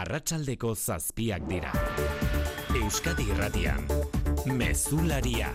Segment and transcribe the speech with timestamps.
[0.00, 1.72] arratsaldeko zazpiak dira.
[2.78, 3.84] Euskadi irratian,
[4.56, 5.50] mezularia.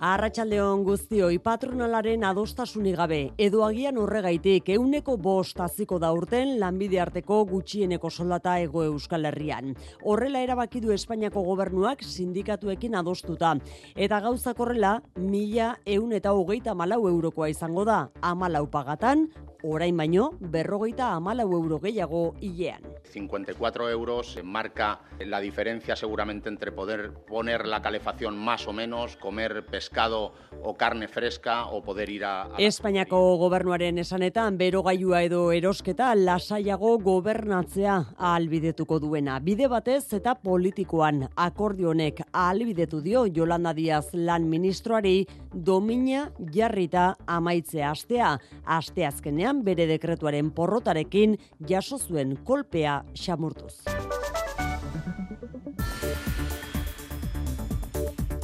[0.00, 7.42] Arratxaldeon guztioi patronalaren adostasunik gabe, edo agian horregaitik euneko bost aziko da urten lanbide arteko
[7.50, 9.74] gutxieneko soldata ego euskal herrian.
[10.00, 13.52] Horrela erabaki du Espainiako gobernuak sindikatuekin adostuta.
[13.94, 19.28] Eta gauzak horrela, mila eun eta hogeita malau eurokoa izango da, amalau pagatan,
[19.62, 22.82] orain baino, berrogeita amalau euro gehiago hilean.
[23.10, 29.66] 54 euros marca la diferencia seguramente entre poder poner la calefacción más o menos, comer
[29.66, 32.42] pescado o carne fresca o poder ir a...
[32.44, 39.40] a Espainiako gobernuaren esanetan, bero gaiua edo erosketa lasaiago gobernatzea ahalbidetuko duena.
[39.40, 48.36] Bide batez eta politikoan akordionek ahalbidetu dio Yolanda Diaz lan ministroari domina jarrita amaitzea astea.
[48.64, 51.36] Aste azkenean bere dekretuaren porrotarekin
[51.68, 53.74] jaso zuen kolpea xamurtuz.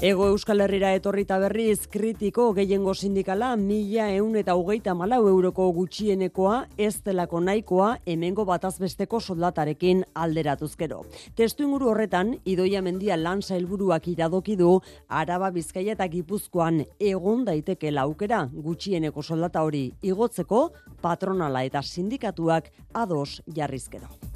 [0.02, 6.58] Ego Euskal Herrira etorrita berriz kritiko gehiengo sindikala mila eun eta hogeita malau euroko gutxienekoa
[6.77, 11.00] ez delako nahikoa hemengo batazbesteko soldatarekin alderatuzkero.
[11.34, 17.91] Testu inguru horretan, Idoia Mendia lan zailburuak iradoki du Araba Bizkaia eta Gipuzkoan egon daiteke
[17.91, 20.67] laukera gutxieneko soldata hori igotzeko
[21.00, 24.36] patronala eta sindikatuak ados jarrizkero.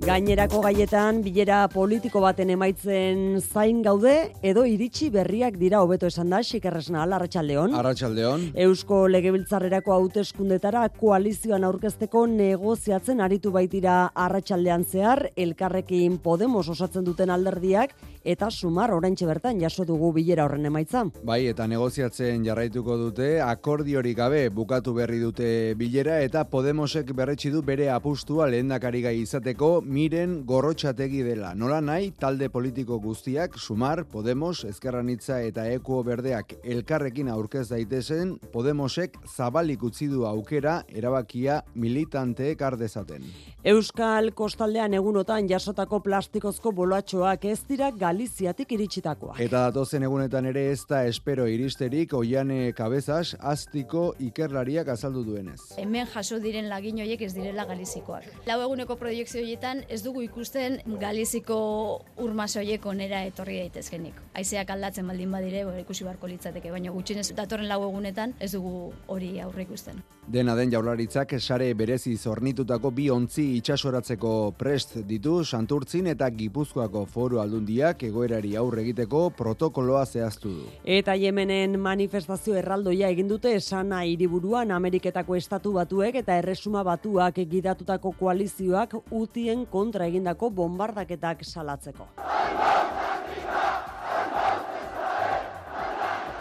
[0.00, 6.38] Gainerako gaietan bilera politiko baten emaitzen zain gaude edo iritsi berriak dira hobeto esan da
[6.40, 7.74] Xikerresna Arratsaldeon.
[7.76, 8.46] Arratsaldeon.
[8.64, 17.92] Eusko Legebiltzarrerako hauteskundetara koalizioan aurkezteko negoziatzen aritu baitira Arratsaldean zehar elkarrekin Podemos osatzen duten alderdiak
[18.24, 21.04] eta sumar oraintxe bertan jaso dugu bilera horren emaitza.
[21.24, 27.60] Bai, eta negoziatzen jarraituko dute akordiorik gabe bukatu berri dute bilera eta Podemosek berretsi du
[27.62, 31.50] bere apustua lehendakari gai izateko miren gorrotxategi dela.
[31.58, 39.18] Nola nahi, talde politiko guztiak, Sumar, Podemos, Ezkerranitza eta Eko Berdeak elkarrekin aurkez daitezen, Podemosek
[39.26, 43.26] zabalik utzi du aukera erabakia militanteek ardezaten.
[43.66, 49.42] Euskal Kostaldean egunotan jasotako plastikozko bolatxoak ez dira Galiziatik iritsitakoak.
[49.42, 55.58] Eta datozen egunetan ere ez da espero iristerik oiane kabezas astiko ikerlariak azaldu duenez.
[55.82, 58.30] Hemen jaso diren lagin horiek ez direla Galizikoak.
[58.46, 59.42] Lau eguneko proiektzio
[59.88, 61.56] ez dugu ikusten Galiziko
[62.18, 64.14] urmas horiek onera etorri daitezkenik.
[64.34, 68.92] Haizeak aldatzen baldin badire, bo, ikusi barko litzateke, baina gutxienez datorren lau egunetan ez dugu
[69.08, 70.02] hori aurre ikusten.
[70.30, 77.40] Dena den jaularitzak sare berezi zornitutako bi ontzi itxasoratzeko prest ditu Santurtzin eta Gipuzkoako foru
[77.42, 80.68] aldundiak egoerari aurre egiteko protokoloa zehaztu du.
[80.84, 88.12] Eta Yemenen manifestazio erraldoia egin dute esana hiriburuan Ameriketako estatu batuek eta erresuma batuak gidatutako
[88.20, 92.08] koalizioak utien kontra egindako bombardaketak salatzeko.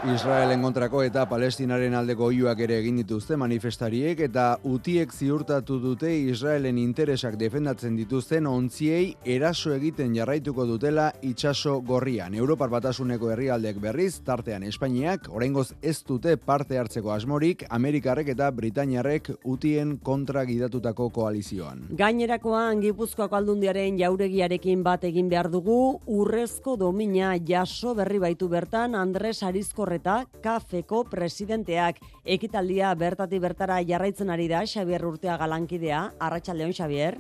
[0.08, 6.78] Israelen kontrako eta Palestinaren aldeko oiuak ere egin dituzte manifestariek eta utiek ziurtatu dute Israelen
[6.80, 12.32] interesak defendatzen dituzten ontziei eraso egiten jarraituko dutela itsaso gorrian.
[12.34, 19.34] Europar batasuneko herrialdek berriz, tartean Espainiak, oraingoz ez dute parte hartzeko asmorik, Amerikarrek eta Britainiarrek
[19.44, 21.90] utien kontra gidatutako koalizioan.
[22.00, 29.44] Gainerakoan Gipuzkoako aldundiaren jauregiarekin bat egin behar dugu, urrezko domina jaso berri baitu bertan Andres
[29.90, 37.18] Arizkorreta kafeko presidenteak ekitaldia bertati bertara jarraitzen ari da Xavier Urtea galankidea, Arratsaldeon Xavier.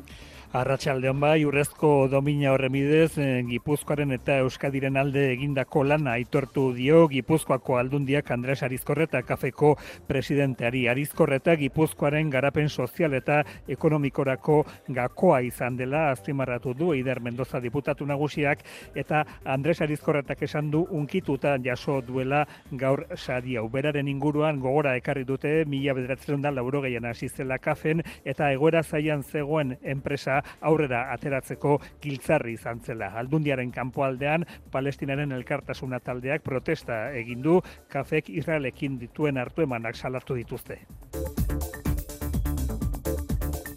[0.49, 7.03] Arratxaldeon bai, urrezko domina horren bidez, eh, Gipuzkoaren eta Euskadiren alde egindako lana aitortu dio
[7.07, 9.75] Gipuzkoako aldundiak Andres Arizkorreta kafeko
[10.07, 10.87] presidenteari.
[10.89, 18.65] Arizkorreta Gipuzkoaren garapen sozial eta ekonomikorako gakoa izan dela azpimarratu du Eider Mendoza diputatu nagusiak
[18.95, 23.67] eta Andres Arizkorretak esan du unkituta jaso duela gaur sari hau.
[23.69, 28.81] Beraren inguruan gogora ekarri dute mila bederatzen da lauro gehien hasi zela kafen eta egoera
[28.81, 33.13] zaian zegoen enpresa aurrera ateratzeko giltzarri izan zela.
[33.19, 37.59] Aldundiaren kanpoaldean Palestinaren elkartasuna taldeak protesta egin du
[37.89, 40.79] kafek Israelekin dituen hartu emanak salatu dituzte.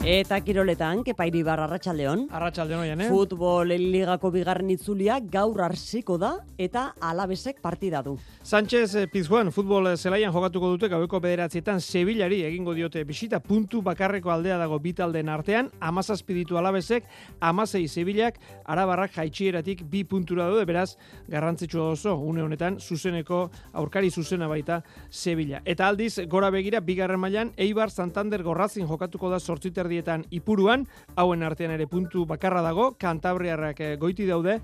[0.02, 2.24] Eta kiroletan, kepairi barra Arratxaldeon.
[2.34, 3.06] Arratxaldeon oian, eh?
[3.06, 8.16] Futbol ligako bigarren itzulia gaur arsiko da eta alabesek partida du.
[8.42, 13.38] Sánchez eh, Pizjuan futbol zelaian jokatuko dute gaueko bederatzietan Sevillari egingo diote bisita.
[13.38, 17.06] Puntu bakarreko aldea dago bitalden artean, amazazpiditu alabesek,
[17.38, 20.96] amazei Sevillak, arabarrak jaitxieratik bi puntura daude, beraz,
[21.30, 23.44] garrantzitsu oso, une honetan, zuzeneko
[23.78, 25.62] aurkari zuzena baita Sevilla.
[25.64, 31.46] Eta aldiz, gora begira, bigarren mailan Eibar Santander Gorrazin jokatuko da sortziter erdietan ipuruan, hauen
[31.46, 34.58] artean ere puntu bakarra dago, kantabriarrak eh, goiti daude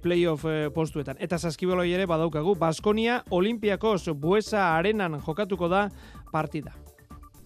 [0.00, 1.20] playoff postuetan.
[1.20, 5.88] Eta saskiboloi ere badaukagu, Baskonia Olimpiakos Buesa Arenan jokatuko da
[6.32, 6.72] partida.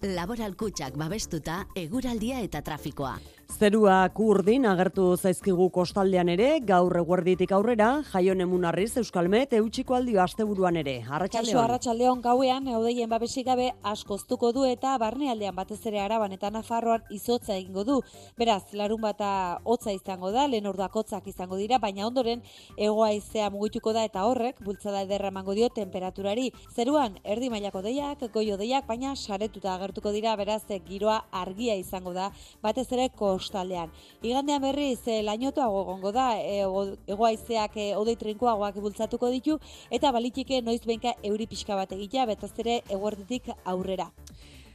[0.03, 3.15] Laboral kutsak babestuta, eguraldia eta trafikoa.
[3.53, 10.79] Zerua kurdin agertu zaizkigu kostaldean ere, gaur eguerditik aurrera, jaion emunarriz Euskalmet eutxiko aldio asteburuan
[10.81, 10.95] ere.
[11.05, 11.59] Arratxaldeon.
[11.61, 17.53] Arratxaldeon gauean, eudeien babesik gabe askoztuko du eta barnealdean batez ere araban eta nafarroan izotza
[17.53, 17.99] egingo du.
[18.41, 20.97] Beraz, larun bata hotza izango da, lehen orduak
[21.27, 22.41] izango dira, baina ondoren
[22.75, 26.51] egoa izea mugituko da eta horrek, bultzada ederra emango dio temperaturari.
[26.73, 32.31] Zeruan, erdi mailako deiak, goio deiak, baina saretuta agertuko dira, beraz, giroa argia izango da,
[32.63, 33.09] batez ere
[33.43, 33.91] kostaldean.
[34.23, 36.63] Igandean berriz, e, lainotoago gongo da, e,
[37.11, 39.59] egoaizeak e, odei trinkoagoak bultzatuko ditu,
[39.91, 44.09] eta balitike noiz benka euri pixka bat egitea, betaz ere eguerditik aurrera.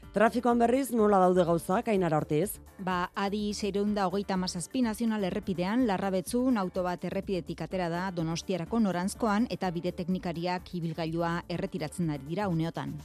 [0.09, 2.59] Trafikoan berriz nola daude gauzak, ainara ortiz?
[2.81, 9.47] Ba, adi zeireunda hogeita mazazpi nazional errepidean, larrabetzun auto bat errepidetik atera da donostiarako norantzkoan
[9.53, 12.97] eta bide teknikariak ibilgailua erretiratzen ari dira uneotan.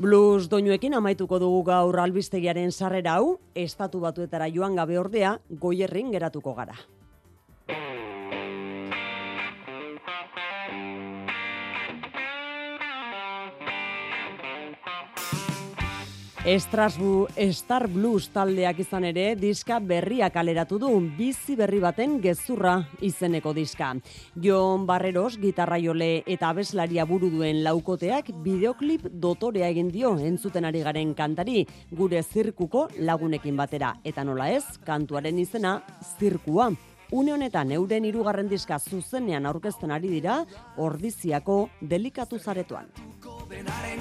[0.00, 6.54] Blues doinuekin amaituko dugu gaur albistegiaren sarrera hau, estatu batuetara joan gabe ordea, goierrin geratuko
[6.56, 6.78] gara.
[16.42, 23.52] Estrasbu Star Blues taldeak izan ere diska berria kaleratu du bizi berri baten gezurra izeneko
[23.54, 23.92] diska.
[24.34, 30.82] Jon Barreros gitarra jole eta abeslaria buru duen laukoteak bideoklip dotorea egin dio entzuten ari
[30.82, 31.62] garen kantari
[31.92, 35.78] gure zirkuko lagunekin batera eta nola ez kantuaren izena
[36.18, 36.72] zirkua.
[37.12, 40.42] Une honetan euren hirugarren diska zuzenean aurkezten ari dira
[40.76, 42.90] ordiziako delikatu zaretoan.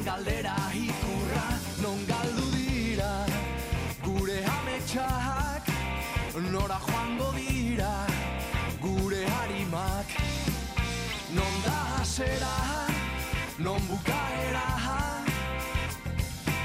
[0.06, 1.46] galdera ikurra
[1.84, 2.31] non gure
[4.98, 5.64] ametsak
[6.52, 8.06] nora joango dira
[8.82, 10.08] gure harimak.
[11.34, 12.88] Non da hasera
[13.60, 14.68] non bukaera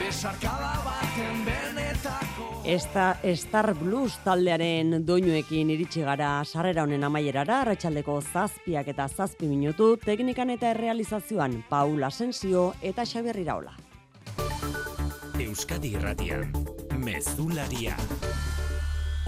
[0.00, 2.62] besarkada baten benetako.
[2.64, 9.96] Esta Star Blues taldearen doinuekin iritsi gara sarrera honen amaierara, arratsaldeko zazpiak eta zazpi minutu,
[9.96, 13.76] teknikan eta errealizazioan Paul Asensio eta Xabier Iraola.
[15.40, 16.52] Euskadi Irratian,
[17.06, 17.94] Mezularia,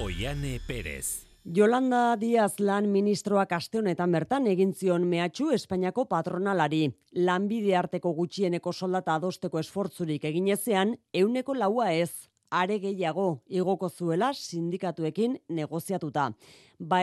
[0.03, 1.29] Oiane Perez.
[1.45, 6.89] Yolanda Díaz lan ministroak aste honetan bertan egin zion mehatxu Espainiako patronalari.
[7.29, 12.11] Lanbide arteko gutxieneko soldata adosteko esfortzurik eginezean, euneko laua ez,
[12.51, 16.33] are gehiago igoko zuela sindikatuekin negoziatuta
[16.79, 17.03] ba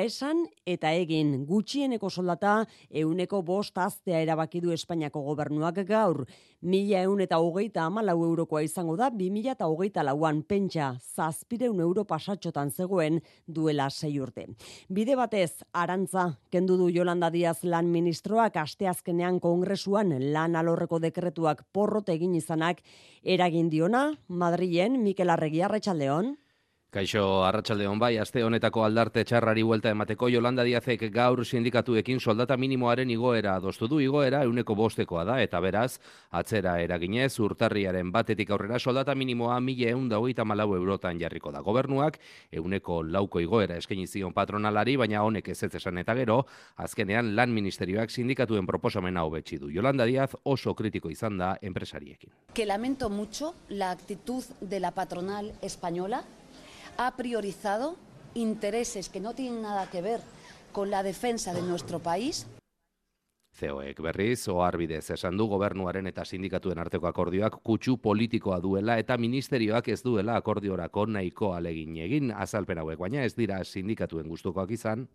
[0.65, 6.25] eta egin gutxieneko soldata euneko bost aztea erabaki du Espainiako gobernuak gaur.
[6.61, 11.79] Mila eun eta hogeita amalau eurokoa izango da, bi mila eta hogeita lauan pentsa zazpireun
[11.79, 14.47] euro pasatxotan zegoen duela sei urte.
[14.89, 22.09] Bide batez, arantza, kendu du Jolanda Diaz lan ministroak asteazkenean kongresuan lan alorreko dekretuak porrot
[22.09, 22.81] egin izanak
[23.23, 26.35] eragin diona, Madrilen, Mikel Arregi Arretxaldeon.
[26.95, 32.55] Kaixo, arratsalde hon bai, aste honetako aldarte txarrari buelta emateko Jolanda Diazek gaur sindikatuekin soldata
[32.55, 35.97] minimoaren igoera adostu du igoera euneko bostekoa da, eta beraz,
[36.31, 41.59] atzera eraginez, urtarriaren batetik aurrera soldata minimoa mila eun dagoita malau eurotan jarriko da.
[41.67, 42.15] Gobernuak
[42.61, 46.45] euneko lauko igoera eskaini zion patronalari, baina honek ez esan eta gero,
[46.77, 49.67] azkenean lan ministerioak sindikatuen proposamena hobetsi du.
[49.67, 52.31] Jolanda Diaz oso kritiko izan da enpresariekin.
[52.53, 56.23] Que lamento mucho la actitud de la patronal española
[56.97, 57.97] ha priorizado
[58.33, 60.21] intereses que no tienen nada que ver
[60.71, 62.47] con la defensa de nuestro país.
[63.55, 69.87] Zeoek berriz, oharbidez esan du gobernuaren eta sindikatuen arteko akordioak kutsu politikoa duela eta ministerioak
[69.93, 75.07] ez duela akordiorako nahiko alegin egin azalpen hauek, baina ez dira sindikatuen gustukoak izan.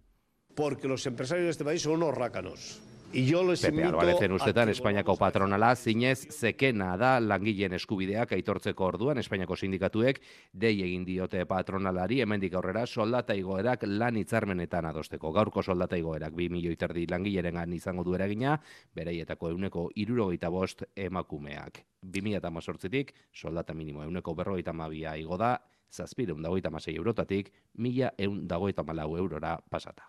[0.57, 2.81] Porque los empresarios de este país son unos rácanos.
[3.11, 10.21] Pepe Albarezen ustetan Espainiako patronala zinez zekena da langileen eskubideak aitortzeko orduan Espainiako sindikatuek
[10.55, 15.33] dei egin diote patronalari hemendik aurrera soldata igoerak lan hitzarmenetan adosteko.
[15.35, 18.55] Gaurko soldata igoerak 2 milioi terdi langilerengan izango du eragina,
[18.95, 21.83] beraietako euneko irurogeita bost emakumeak.
[22.07, 25.57] 2018tik soldata minimo euneko berrogeita mabia igo da,
[25.91, 30.07] zazpireun dagoita masei eurotatik, mila eun dagoita malau eurora pasata.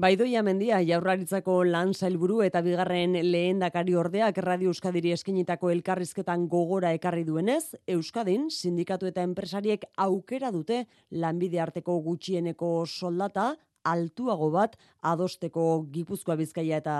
[0.00, 7.26] Baidoia mendia jaurlaritzako lan sailburu eta bigarren lehendakari ordeak Radio Euskadiri eskinitako elkarrizketan gogora ekarri
[7.28, 13.50] duenez, Euskadin sindikatu eta enpresariek aukera dute lanbide arteko gutxieneko soldata
[13.84, 14.80] altuago bat
[15.12, 16.96] adosteko Gipuzkoa Bizkaia eta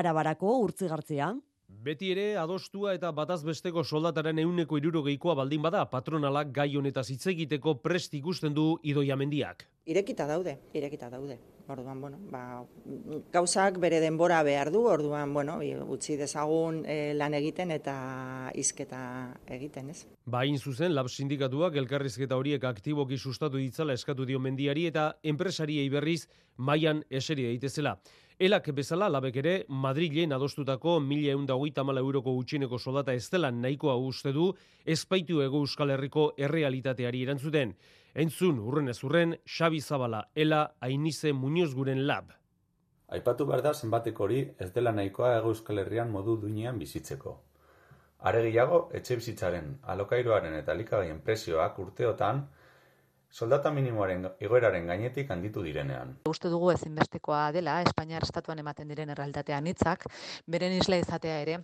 [0.00, 1.34] Arabarako urtzigartzea.
[1.82, 7.24] Beti ere, adostua eta bataz besteko soldataren euneko irurogeikoa baldin bada, patronalak gai honetaz hitz
[7.32, 9.64] egiteko prest ikusten du idoia mendiak.
[9.90, 11.40] Irekita daude, irekita daude.
[11.72, 12.62] Orduan, bueno, ba,
[13.34, 15.58] gauzak bere denbora behar du, orduan, bueno,
[15.90, 17.96] utzi dezagun eh, lan egiten eta
[18.54, 19.02] hizketa
[19.58, 20.06] egiten, ez?
[20.22, 25.88] Bain Ba, zuzen, lab sindikatuak elkarrizketa horiek aktiboki sustatu ditzala eskatu dio mendiari eta enpresariei
[25.90, 27.98] berriz mailan eseri daitezela.
[28.42, 34.48] Elak bezala, labek ere, Madrilen adostutako 1.000 euroko gutxieneko soldata ez dela nahikoa uste du,
[34.84, 37.76] espaitu ego Euskal Herriko errealitateari erantzuten.
[38.24, 42.32] Entzun, urren ez urren, Xabi Zabala, Ela, Ainize Muñoz guren lab.
[43.14, 47.36] Aipatu behar da zenbateko hori ez dela nahikoa Hego Euskal Herrian modu duinean bizitzeko.
[48.26, 52.48] Are gehiago, etxe bizitzaren, alokairuaren eta elikagaien prezioak urteotan
[53.32, 56.16] soldata minimoaren igoeraren gainetik handitu direnean.
[56.28, 60.04] Uste dugu ezinbestekoa dela Espainiar estatuan ematen diren errealitatean hitzak
[60.46, 61.58] beren isla izatea ere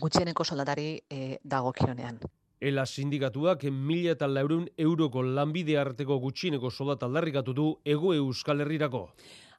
[0.00, 2.20] gutxieneko soldatari e, dagokionean.
[2.60, 9.06] Ela sindikatuak mila eta laurun euroko lanbide arteko gutxieneko soldata aldarrikatu du ego Euskal Herrirako.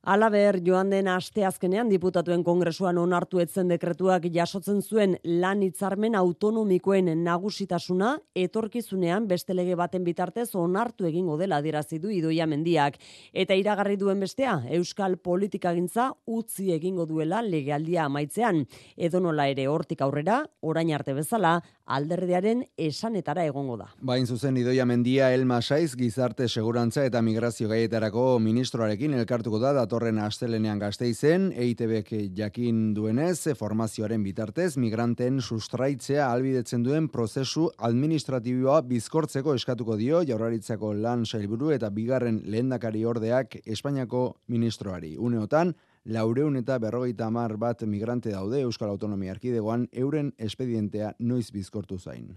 [0.01, 8.15] Alaber, joan den asteazkenean diputatuen kongresuan onartu etzen dekretuak jasotzen zuen lan hitzarmen autonomikoen nagusitasuna
[8.34, 12.98] etorkizunean beste lege baten bitartez onartu egingo dela adierazi du Idoia Mendiak
[13.31, 18.63] eta iragarri duen bestea euskal politikagintza utzi egingo duela legealdia amaitzean
[18.98, 23.91] edonola ere hortik aurrera orain arte bezala alderdiaren esanetara egongo da.
[24.01, 30.21] Bain zuzen Idoia Mendia Elma Saiz gizarte segurantza eta migrazio gaietarako ministroarekin elkartuko da datorren
[30.24, 39.98] astelenean gazteizen, EITBek jakin duenez, formazioaren bitartez, migranten sustraitzea albidetzen duen prozesu administratiboa bizkortzeko eskatuko
[40.00, 45.17] dio jaurlaritzako lan sailburu eta bigarren lehendakari ordeak Espainiako ministroari.
[45.19, 52.00] Uneotan, laureun eta berrogeita hamar bat migrante daude Euskal Autonomia Erkidegoan euren espedientea noiz bizkortu
[52.00, 52.31] zain.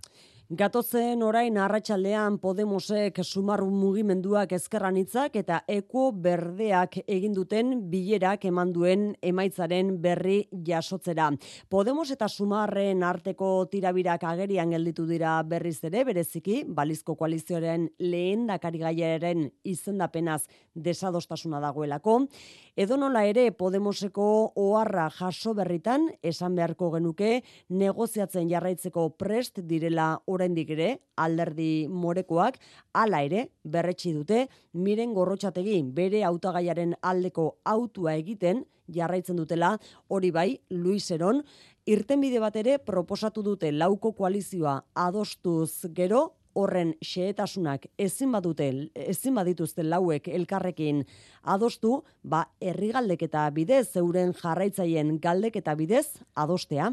[0.54, 8.70] Gatozen orain arratsaldean Podemosek sumarru mugimenduak ezkerran hitzak eta eko berdeak egin duten bilerak eman
[8.75, 10.37] duen emaitzaren berri
[10.68, 11.30] jasotzera.
[11.73, 19.49] Podemos eta sumarren arteko tirabirak agerian gelditu dira berriz ere, bereziki, balizko koalizioaren lehen dakarigaiaren
[19.64, 20.44] izendapenaz
[20.75, 22.20] desadostasuna dagoelako.
[22.76, 24.28] Edonola ere Podemoseko
[24.61, 30.12] oharra jaso berritan esan beharko genuke negoziatzen jarraitzeko prest direla
[30.45, 32.59] oraindik ere alderdi morekoak
[32.93, 39.79] hala ere berretsi dute miren gorrotxategi bere hautagaiaren aldeko autua egiten jarraitzen dutela
[40.13, 41.41] hori bai Luis Eron
[41.87, 49.83] irtenbide bat ere proposatu dute lauko koalizioa adostuz gero horren xehetasunak ezin badute ezin badituzte
[49.83, 51.01] lauek elkarrekin
[51.43, 56.93] adostu, ba herri galdeketa bidez euren jarraitzaileen galdeketa bidez adostea.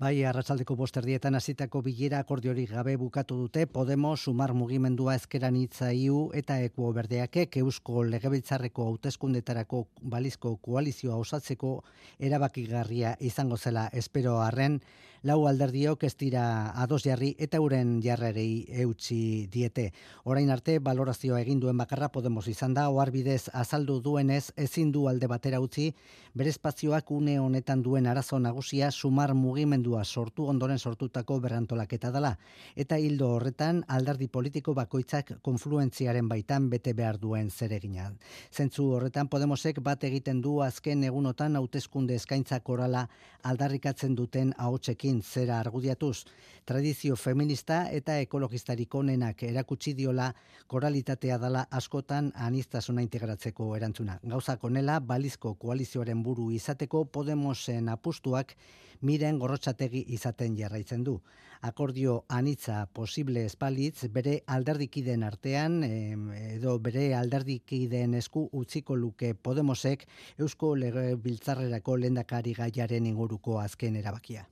[0.00, 6.56] Bai, arratsaldeko bosterdietan hasitako bilera akordiorik gabe bukatu dute Podemos sumar mugimendua ezkeran itzaiu eta
[6.64, 11.72] ekuo berdeakek eusko legebiltzarreko hauteskundetarako balizko koalizioa osatzeko
[12.18, 13.88] erabakigarria izango zela.
[13.92, 14.80] Espero arren
[15.22, 19.92] lau alderdiok ez dira ados jarri eta euren jarrerei eutxi diete.
[20.24, 25.28] Orain arte balorazioa egin duen bakarra Podemos izan da, oharbidez azaldu duenez ezin du alde
[25.30, 25.92] batera utzi,
[26.34, 32.36] bere espazioak une honetan duen arazo nagusia sumar mugimendua sortu ondoren sortutako berrantolaketa dela.
[32.74, 38.10] Eta hildo horretan alderdi politiko bakoitzak konfluentziaren baitan bete behar duen zeregina.
[38.50, 43.06] Zentzu horretan Podemosek bat egiten du azken egunotan hauteskunde eskaintza korala
[43.42, 46.24] aldarrikatzen duten ahotsekin egin zera argudiatuz.
[46.64, 50.32] Tradizio feminista eta ekologistarik onenak erakutsi diola
[50.66, 54.18] koralitatea dala askotan anistasuna integratzeko erantzuna.
[54.22, 58.54] Gauza konela, balizko koalizioaren buru izateko Podemosen apustuak
[59.02, 61.20] miren gorrotxategi izaten jarraitzen du.
[61.62, 70.06] Akordio anitza posible espalitz bere alderdikiden artean edo bere alderdikiden esku utziko luke Podemosek
[70.38, 74.46] Eusko Legebiltzarrerako lendakari gaiaren inguruko azken erabakia.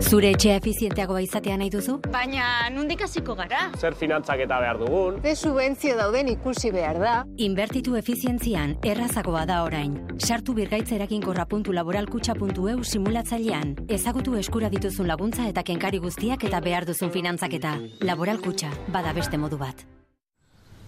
[0.00, 1.98] Zure etxea efizienteagoa izatea nahi duzu?
[2.10, 3.66] Baina, nundik hasiko gara?
[3.78, 5.20] Zer finantzak eta behar dugun?
[5.22, 7.12] Ze subentzio dauden ikusi behar da?
[7.36, 9.94] Inbertitu efizientzian, errazagoa da orain.
[10.18, 13.76] Sartu birgaitza laboralkutxa.eu simulatzailean.
[13.88, 17.76] Ezagutu eskura dituzun laguntza eta kenkari guztiak eta behar duzun finantzaketa.
[18.00, 19.86] Laboralkutxa, bada beste modu bat.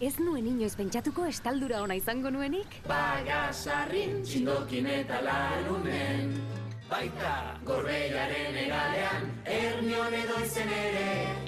[0.00, 2.66] Ez nuen inoiz pentsatuko estaldura ona izango nuenik?
[2.88, 6.61] Bagasarrin, txindokin eta larunen
[6.92, 7.32] baita
[7.64, 11.04] gorbeiaren egalean, ernion edo izen ere.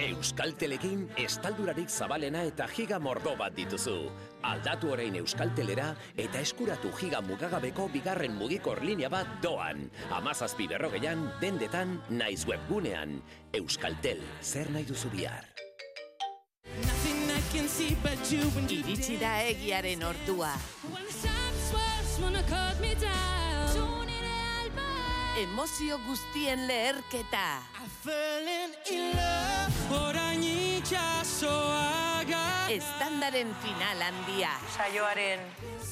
[0.07, 3.97] Euskaltelekin estaldurarik zabalena eta giga mordo bat dituzu.
[4.49, 9.85] Aldatu orain Euskaltelera eta eskuratu giga mugagabeko bigarren mugikor linea bat doan.
[10.17, 13.19] Amazazpi berrogeian, dendetan, naiz webgunean.
[13.53, 15.45] Euskaltel, zer nahi duzu bihar?
[18.75, 20.51] Iritsi da egiaren ortua
[25.37, 27.59] emozio guztien leherketa.
[32.71, 34.53] Estandaren final handia.
[34.75, 35.43] Saioaren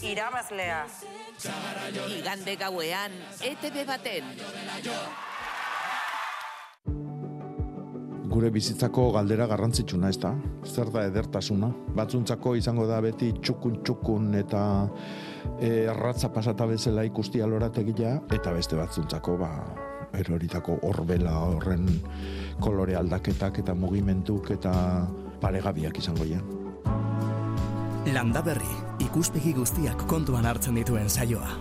[0.02, 0.86] irabazlea.
[2.18, 4.32] Igande gauean, ETV baten.
[8.34, 10.34] Gure bizitzako galdera garrantzitsuna, ez da?
[10.66, 11.70] Zer da edertasuna?
[12.00, 14.64] Batzuntzako izango da beti txukun txukun eta
[15.64, 19.52] erratza pasata bezala ikusti alorategia, eta beste batzuntzako, ba,
[20.20, 21.88] eroritako horbela horren
[22.62, 24.74] kolore aldaketak eta mugimentuk eta
[25.42, 26.42] paregabiak izango ja.
[28.14, 31.56] Landa berri, ikuspegi guztiak kontuan hartzen dituen saioa.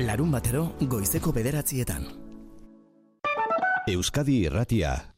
[0.00, 2.06] Larun batero, goizeko bederatzietan.
[3.90, 5.09] Euskadi Irratia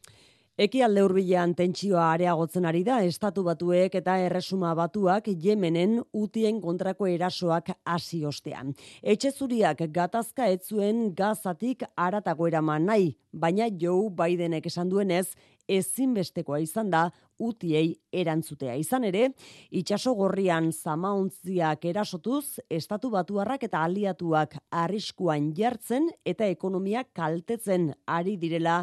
[0.62, 7.72] Ekialde hurbilean tentsioa areagotzen ari da estatu batuek eta erresuma batuak Yemenen utien kontrako erasoak
[7.82, 8.70] hasi ostean.
[9.02, 15.32] Etxe zuriak gatazka ez zuen gazatik aratago eraman nahi, baina Joe Bidenek esan duenez
[15.66, 17.08] ezinbestekoa izan da
[17.42, 18.74] utiei erantzutea.
[18.78, 19.30] Izan ere,
[19.74, 28.82] itxaso gorrian zamaontziak erasotuz, estatu batuarrak eta aliatuak arriskuan jartzen eta ekonomia kaltetzen ari direla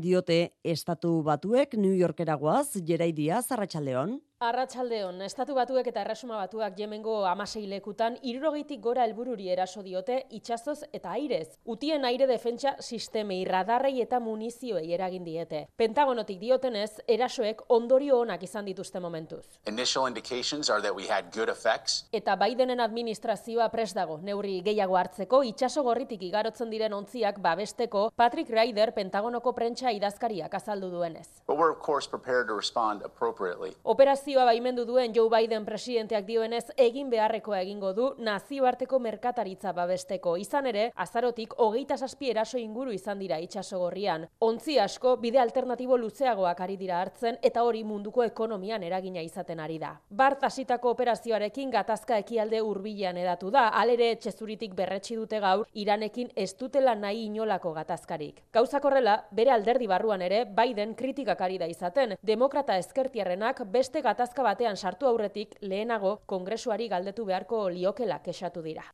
[0.00, 4.18] diote estatu batuek New Yorkeragoaz, Jeraidia, Zarratxaldeon.
[4.40, 10.78] Arratsaldeon, estatu batuek eta erresuma batuak jemengo amasei lekutan, irurogeitik gora helbururi eraso diote itxazoz
[10.96, 11.58] eta airez.
[11.68, 15.60] Utien aire defentsa sistemei, radarrei eta munizioei eragin diete.
[15.76, 19.42] Pentagonotik diotenez, erasoek ondorio onak izan dituzte momentuz.
[19.68, 22.06] Initial indications are that we had good effects.
[22.10, 28.48] Eta Bidenen administrazioa pres dago, neurri gehiago hartzeko, itxaso gorritik igarotzen diren ontziak babesteko, Patrick
[28.48, 31.28] Ryder Pentagonoko prentsa idazkariak azaldu duenez.
[31.46, 33.76] But we're of course prepared to respond appropriately.
[33.84, 40.36] Operazio nazioa baimendu duen Joe Biden presidenteak dioenez egin beharrekoa egingo du nazioarteko merkataritza babesteko.
[40.38, 44.28] Izan ere, azarotik hogeita zazpi eraso inguru izan dira itxasogorrian.
[44.38, 49.80] Ontzi asko, bide alternatibo luzeagoak ari dira hartzen eta hori munduko ekonomian eragina izaten ari
[49.82, 49.96] da.
[50.10, 56.54] Bart hasitako operazioarekin gatazka ekialde hurbilean edatu da, alere etxezuritik berretsi dute gaur, iranekin ez
[56.54, 58.44] dutela nahi inolako gatazkarik.
[58.52, 64.19] Gauzak horrela, bere alderdi barruan ere, Biden kritikak ari da izaten, demokrata ezkertiarrenak beste gatazkarik
[64.20, 68.84] gatazka batean sartu aurretik lehenago kongresuari galdetu beharko liokela kexatu dira.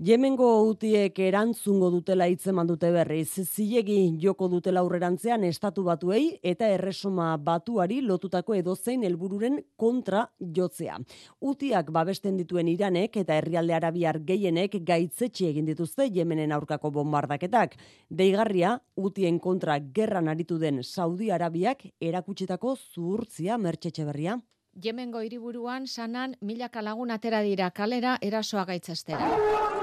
[0.00, 7.26] Yemengo utiek erantzungo dutela hitzeman dute berriz, zilegi joko dutela aurrerantzean estatu batuei eta erresuma
[7.36, 10.96] batuari lotutako edozein helbururen kontra jotzea.
[11.40, 17.76] Utiak babesten dituen Iranek eta herrialde arabiar gehienek gaitzetxe egin dituzte Yemenen aurkako bombardaketak.
[18.08, 24.38] Deigarria, utien kontra gerran aritu den Saudi Arabiak erakutsitako zuhurtzia mertxetxe berria.
[24.74, 29.81] Yemengo hiriburuan sanan milaka lagun atera dira kalera erasoa gaitzestera.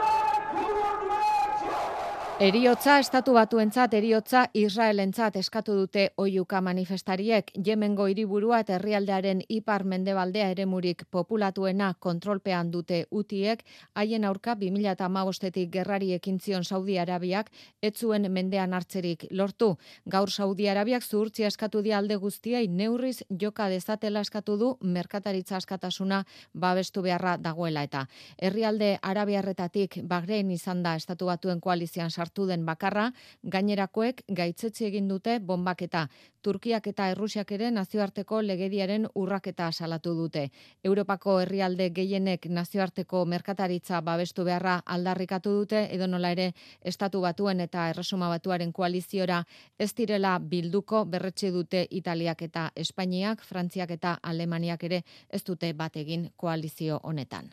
[2.39, 7.49] Eriotza estatu batuentzat eriotza Israelentzat eskatu dute oiuka manifestariek.
[7.67, 13.65] Yemengo hiriburua eta herrialdearen ipar mendebaldea eremurik populatuena kontrolpean dute utiek.
[13.93, 17.49] Haien aurka 2015etik gerrari ekintzion Saudi Arabiak
[17.81, 19.73] ez zuen mendean hartzerik lortu.
[20.07, 26.23] Gaur Saudi Arabiak zuhurtzia eskatu di alde guztiei neurriz joka dezatela eskatu du merkataritza askatasuna
[26.53, 28.07] babestu beharra dagoela eta.
[28.37, 33.11] Herrialde arabiarretatik Bahrein izan da estatu batuen koalizian sartu sartu den bakarra,
[33.43, 36.07] gainerakoek gaitzetzi egin dute bombaketa.
[36.41, 40.49] Turkiak eta Errusiak ere nazioarteko legediaren urraketa salatu dute.
[40.83, 47.89] Europako herrialde gehienek nazioarteko merkataritza babestu beharra aldarrikatu dute, edo nola ere estatu batuen eta
[47.89, 49.43] erresuma batuaren koaliziora
[49.77, 55.95] ez direla bilduko berretxe dute Italiak eta Espainiak, Frantziak eta Alemaniak ere ez dute bat
[55.97, 57.49] egin koalizio honetan.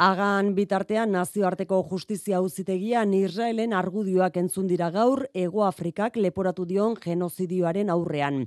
[0.00, 7.92] Agan bitartean nazioarteko justizia auzitegian Israelen argudioak entzun dira gaur Ego Afrikak leporatu dion genozidioaren
[7.92, 8.46] aurrean.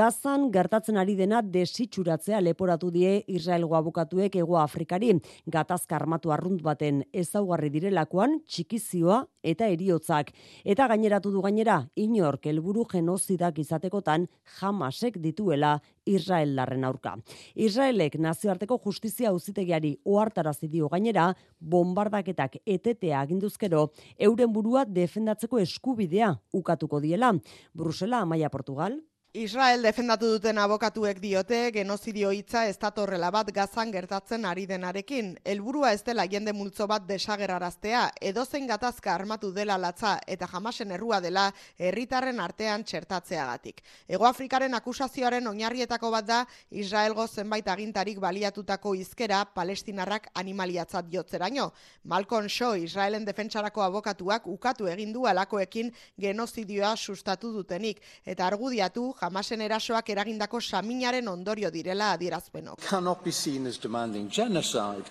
[0.00, 5.12] Gazan gertatzen ari dena desitxuratzea leporatu die Israelgo abokatuek Ego Afrikari.
[5.44, 10.32] Gatazka armatu arrunt baten ezaugarri direlakoan txikizioa eta eriotzak.
[10.64, 14.26] Eta gaineratu du gainera, inork helburu genozidak izatekotan
[14.58, 15.76] jamasek dituela
[16.08, 17.14] Israeldarren aurka.
[17.54, 21.30] Israelek nazioarteko justizia auzitegiari ohartarazi dio gainera
[21.60, 27.32] bombardaketak etetea aginduzkero euren burua defendatzeko eskubidea ukatuko diela.
[27.74, 29.00] Brusela, Amaia Portugal,
[29.34, 35.32] Israel defendatu duten abokatuek diote genozidio hitza ez datorrela bat gazan gertatzen ari denarekin.
[35.42, 41.18] Helburua ez dela jende multzo bat desageraraztea, edozein gatazka armatu dela latza eta jamasen errua
[41.20, 43.82] dela herritarren artean txertatzeagatik.
[44.06, 46.38] Ego Afrikaren akusazioaren oinarrietako bat da
[46.70, 51.72] Israelgo zenbait agintarik baliatutako izkera palestinarrak animaliatzat jotzeraino.
[52.04, 59.62] Malcolm Shaw Israelen defentsarako abokatuak ukatu egin du alakoekin genozidioa sustatu dutenik eta argudiatu Hamasen
[59.64, 62.80] erasoak eragindako saminaren ondorio direla adierazpenok.
[62.88, 65.04] Cannot be seen as demanding genocide.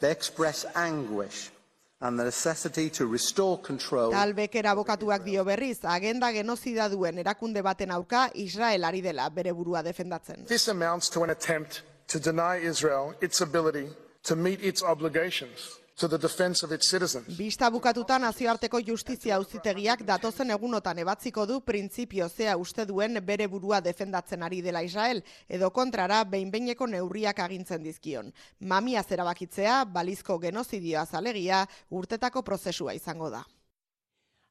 [0.00, 1.50] They express anguish
[2.00, 4.12] and the necessity to restore control.
[4.12, 9.82] Talbeker abokatuak dio berriz, agenda genozida duen erakunde baten auka Israel ari dela bere burua
[9.82, 10.46] defendatzen.
[10.46, 13.88] This amounts to an attempt to deny Israel its ability
[14.22, 17.36] to meet its obligations to the defense of its citizens.
[17.36, 23.80] Bista bukatuta nazioarteko justizia auzitegiak datozen egunotan ebatziko du printzipio zea uste duen bere burua
[23.80, 28.32] defendatzen ari dela Israel, edo kontrara behinbeineko neurriak agintzen dizkion.
[28.60, 33.44] Mamia zerabakitzea, balizko genozidioa zalegia, urtetako prozesua izango da.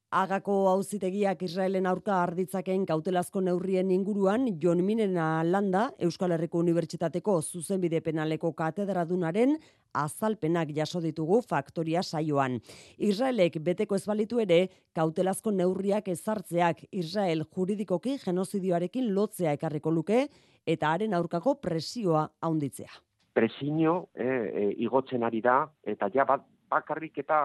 [0.08, 8.00] Agako auzitegiak Israelen aurka arditzaken kautelazko neurrien inguruan Jon Minena Landa Euskal Herriko Unibertsitateko Zuzenbide
[8.00, 9.58] Penaleko katedradunaren
[9.92, 12.62] azalpenak jaso ditugu faktoria saioan.
[12.98, 20.30] Israelek beteko ez balitu ere kautelazko neurriak ezartzeak Israel juridikoki genozidioarekin lotzea ekarriko luke
[20.66, 22.94] eta haren aurkako presioa haunditzea.
[23.34, 27.40] Presio e, e, igotzen ari da eta ja bat bakarrik eta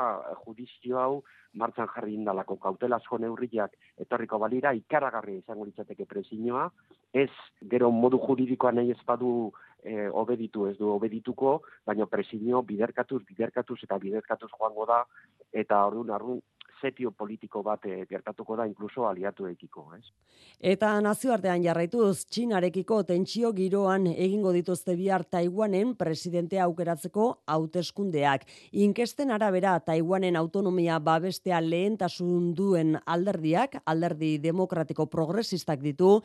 [0.44, 1.22] judizio hau
[1.54, 2.56] martxan jarri indalako.
[2.56, 6.68] Kautelazko neurriak etorriko balira, ikaragarri izango litzateke presinoa,
[7.12, 7.30] ez
[7.74, 13.78] gero modu juridikoa nahi ez badu e, obeditu ez du obedituko, baina presinio biderkatuz, biderkatuz
[13.82, 15.02] eta biderkatuz joango da,
[15.52, 16.40] eta orduan arrun
[16.82, 20.02] setio politiko bat e, gertatuko da inkluso aliatu ekiko, ez?
[20.72, 28.46] Eta nazioartean jarraituz, Txinarekiko tentsio giroan egingo dituzte bihar Taiwanen presidentea aukeratzeko hauteskundeak.
[28.84, 36.18] Inkesten arabera Taiwanen autonomia babestea lehentasun duen alderdiak, alderdi demokratiko progresistak ditu,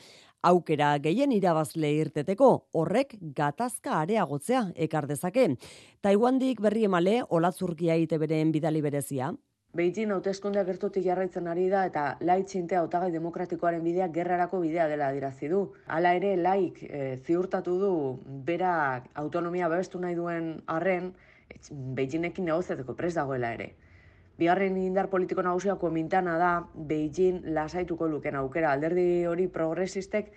[0.46, 5.50] aukera gehien irabazle irteteko, horrek gatazka areagotzea ekar dezake.
[6.02, 9.34] Taiwandik berri emale, olatzurkia ite beren bidali berezia.
[9.78, 15.12] Beijing hauteskundeak gertutik jarraitzen ari da eta laik txintea hautagai demokratikoaren bidea gerrarako bidea dela
[15.12, 15.60] adirazi du.
[15.86, 17.92] Hala ere laik e, ziurtatu du
[18.48, 18.72] bera
[19.24, 21.12] autonomia babestu nahi duen arren
[21.98, 23.70] Beijingekin negoziateko pres dagoela ere.
[24.38, 26.52] Bigarren indar politiko nagusia komintana da
[26.90, 30.32] Beijing lasaituko luken aukera alderdi hori progresistek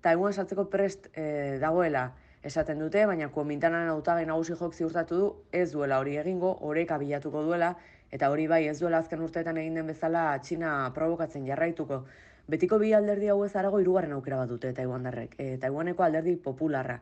[0.00, 2.12] Taiwan saltzeko prest e, dagoela
[2.46, 7.42] esaten dute, baina komintanan hautagai nagusi jok ziurtatu du ez duela hori egingo, oreka bilatuko
[7.42, 7.74] duela
[8.10, 12.04] Eta hori bai ez duela azken urteetan egin den bezala Txina provokatzen jarraituko.
[12.46, 15.34] Betiko bi alderdi hau ez arago irugarren aukera bat dute Taiwandarrek.
[15.38, 17.00] E, Taiwaneko alderdi popularra.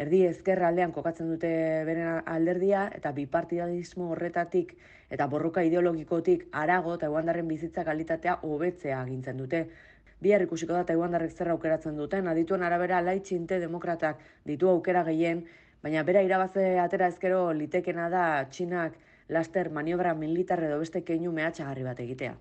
[0.00, 1.50] Erdi ezker aldean kokatzen dute
[1.88, 4.74] beren alderdia eta bipartidismo horretatik
[5.10, 9.66] eta borroka ideologikotik arago Taiwandarren bizitza kalitatea hobetzea agintzen dute.
[10.20, 15.44] Bihar ikusiko da Taiwandarrek zer aukeratzen duten, adituen arabera laitxinte demokratak ditu aukera gehien,
[15.82, 18.96] baina bera irabaze atera ezkero litekena da Txinak
[19.28, 22.36] laster maniobra militar edo beste keinu mehatxagarri bat egitea.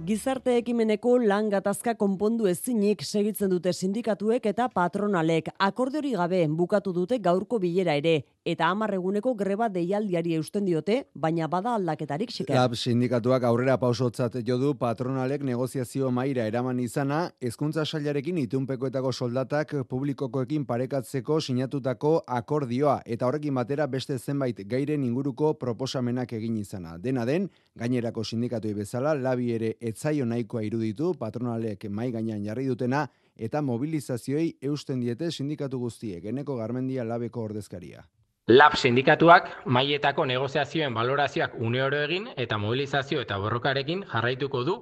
[0.00, 5.50] Gizarte ekimeneko lan gatazka konpondu ezinik segitzen dute sindikatuek eta patronalek.
[5.66, 8.14] Akordeori gabe bukatu dute gaurko bilera ere.
[8.44, 12.54] Eta amarreguneko greba deialdiari eusten diote, baina bada aldaketarik xiker.
[12.56, 19.74] Lab sindikatuak aurrera pausotzat jo du patronalek negoziazio maira eraman izana, hezkuntza sailarekin itunpekoetako soldatak
[19.88, 26.96] publikokoekin parekatzeko sinatutako akordioa eta horrekin batera beste zenbait gairen inguruko proposamenak egin izana.
[26.98, 33.06] Dena den, gainerako sindikatuei bezala, labi ere etzaio nahikoa iruditu patronalek mai gainean jarri dutena
[33.36, 38.04] eta mobilizazioei eusten diete sindikatu guztiek, eneko garmendia labeko ordezkaria.
[38.50, 39.44] Lab sindikatuak
[39.76, 44.74] maietako negoziazioen valorazioak une oro egin eta mobilizazio eta borrokarekin jarraituko du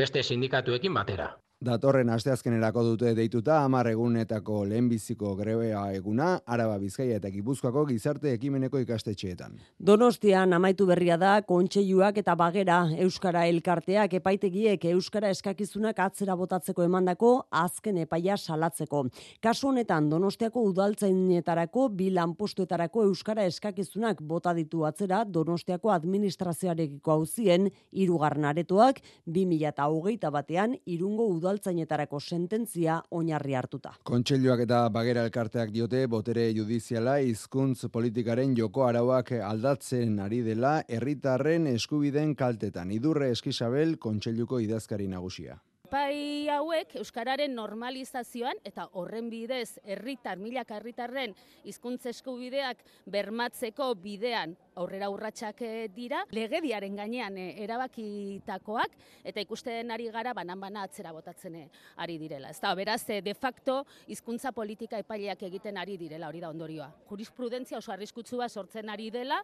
[0.00, 1.26] beste sindikatuekin batera.
[1.64, 8.76] Datorren asteazkenerako dute deituta hamar egunetako lehenbiziko grebea eguna Araba Bizkaia eta Gipuzkoako gizarte ekimeneko
[8.82, 9.54] ikastetxeetan.
[9.80, 17.30] Donostian amaitu berria da kontseiluak eta bagera euskara elkarteak epaitegiek euskara eskakizunak atzera botatzeko emandako
[17.50, 19.06] azken epaia salatzeko.
[19.40, 28.44] Kasu honetan Donostiako udaltzainetarako bi lanpostuetarako euskara eskakizunak bota ditu atzera Donostiako administrazioarekiko auzien hirugarren
[28.44, 33.94] aretoak 2021 batean irungo udaltzainetarako sententzia oinarri hartuta.
[34.10, 41.70] Kontseiluak eta bagera elkarteak diote botere judiziala hizkuntz politikaren joko arauak aldatzen ari dela herritarren
[41.76, 42.90] eskubideen kaltetan.
[42.90, 45.60] Idurre Eskisabel kontseiluko idazkari nagusia.
[45.86, 51.34] Pai hauek euskararen normalizazioan eta horren bidez herritar milaka herritarren
[51.68, 52.80] hizkuntza eskubideak
[53.12, 60.60] bermatzeko bidean aurrera urratsak eh, dira legediaren gainean eh, erabakitakoak eta ikusten ari gara banan
[60.60, 61.68] bana atzera botatzen eh,
[62.02, 62.50] ari direla.
[62.50, 66.90] Ezta beraz de facto hizkuntza politika epaileak egiten ari direla hori da ondorioa.
[67.10, 69.42] Jurisprudentzia oso arriskutsua sortzen ari dela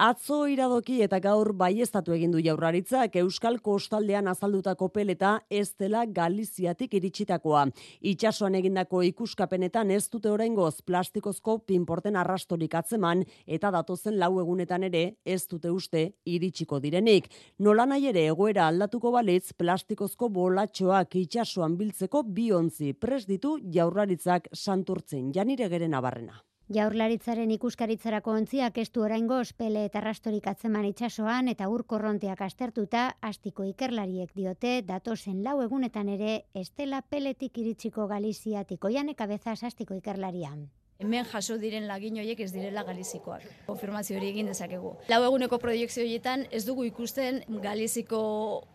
[0.00, 6.96] Atzo iradoki eta gaur baiestatu egin du jaurlaritzak Euskal Kostaldean azaldutako peleta ez dela Galiziatik
[6.96, 7.66] iritsitakoa.
[8.00, 15.06] Itxasoan egindako ikuskapenetan ez dute oraingoz plastikozko pinporten arrastorik atzeman eta datozen lau egunetan ere
[15.20, 17.28] ez dute uste iritsiko direnik.
[17.58, 25.28] Nola nahi ere egoera aldatuko balitz plastikozko bolatxoak itxasoan biltzeko biontzi pres ditu jaurlaritzak santurtzen
[25.36, 26.40] janire geren abarrena.
[26.70, 34.30] Jaurlaritzaren ikuskaritzarako ontziak estu oraingo ospele eta rastorik atzeman itsasoan eta urkorronteak astertuta astiko ikerlariek
[34.38, 40.68] diote datosen lau egunetan ere estela peletik iritsiko Galiziatik oianek abezaz astiko ikerlarian
[41.00, 43.44] hemen jaso diren lagin horiek ez direla galizikoak.
[43.66, 44.94] Konfirmazio hori egin dezakegu.
[45.08, 48.20] Lau eguneko proiektzio horietan ez dugu ikusten galiziko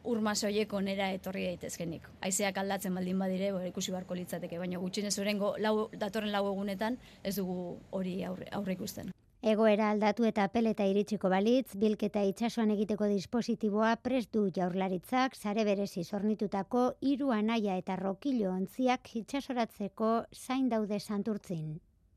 [0.03, 2.09] urmaso horiek onera etorri daitezkenik.
[2.25, 6.97] Haizeak aldatzen baldin badire, bora ikusi barko litzateke, baina gutxinez orengo lau, datorren lau egunetan
[7.23, 9.13] ez dugu hori aurre, aurre ikusten.
[9.45, 16.01] Egoera aldatu eta peleta iritsiko balitz, bilketa itsasoan egiteko dispositiboa prest du jaurlaritzak, sare berezi
[16.03, 21.75] zornitutako hiru anaia eta rokilo ontziak itsasoratzeko zain daude santurtzin.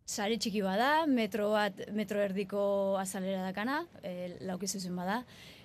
[0.08, 2.60] Sare txiki bada, metro bat, metro erdiko
[2.96, 5.18] azalera dakana, e, laukizuzen bada.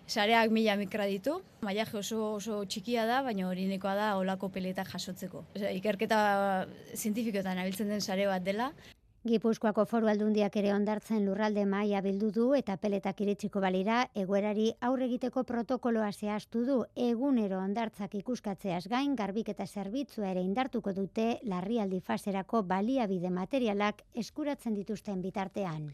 [0.03, 5.45] Sareak mila mikra ditu, maiaje oso, oso txikia da, baina hori da olako peletak jasotzeko.
[5.56, 8.73] ikerketa zientifikoetan abiltzen den sare bat dela,
[9.24, 15.06] Gipuzkoako foru aldundiak ere ondartzen lurralde maia bildu du eta peletak iritsiko balira egoerari aurre
[15.06, 22.02] egiteko protokoloa zehaztu du egunero ondartzak ikuskatzeaz gain garbik eta zerbitzua ere indartuko dute larrialdi
[22.10, 25.88] faserako baliabide materialak eskuratzen dituzten bitartean.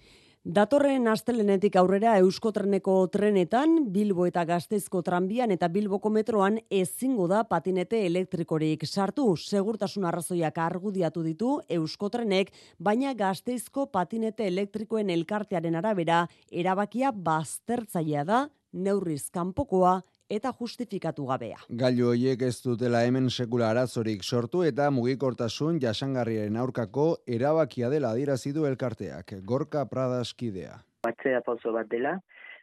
[0.47, 8.06] Datorren astelenetik aurrera Euskotreneko trenetan, Bilbo eta Gazteizko tranbian eta Bilboko metroan ezingo da patinete
[8.06, 9.36] elektrikorik sartu.
[9.36, 19.30] Segurtasun arrazoiak argudiatu ditu Euskotrenek, baina Gazteizko patinete elektrikoen elkartearen arabera erabakia baztertzailea da, neurriz
[19.36, 19.99] kanpokoa
[20.30, 21.58] eta justifikatu gabea.
[21.82, 28.54] Gailu hoiek ez dutela hemen sekula arazorik sortu eta mugikortasun jasangarriaren aurkako erabakia dela adierazi
[28.54, 29.39] du elkarteak.
[29.44, 30.78] Gorka Pradaskidea.
[31.04, 32.20] Batzea pauso bat dela,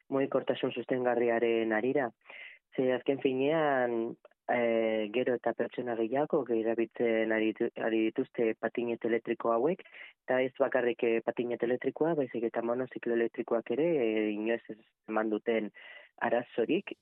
[0.09, 2.11] mugikortasun sustengarriaren arira.
[2.77, 4.15] Ze azken finean
[4.53, 7.53] e, gero eta pertsona gehiago erabiltzen ari,
[7.89, 9.83] ari dituzte patinet elektriko hauek,
[10.27, 15.73] eta ez bakarrik eh, patinet elektrikoa, baizik eta monoziklo elektrikoak ere, e, inoez ez manduten
[16.23, 16.95] arazorik,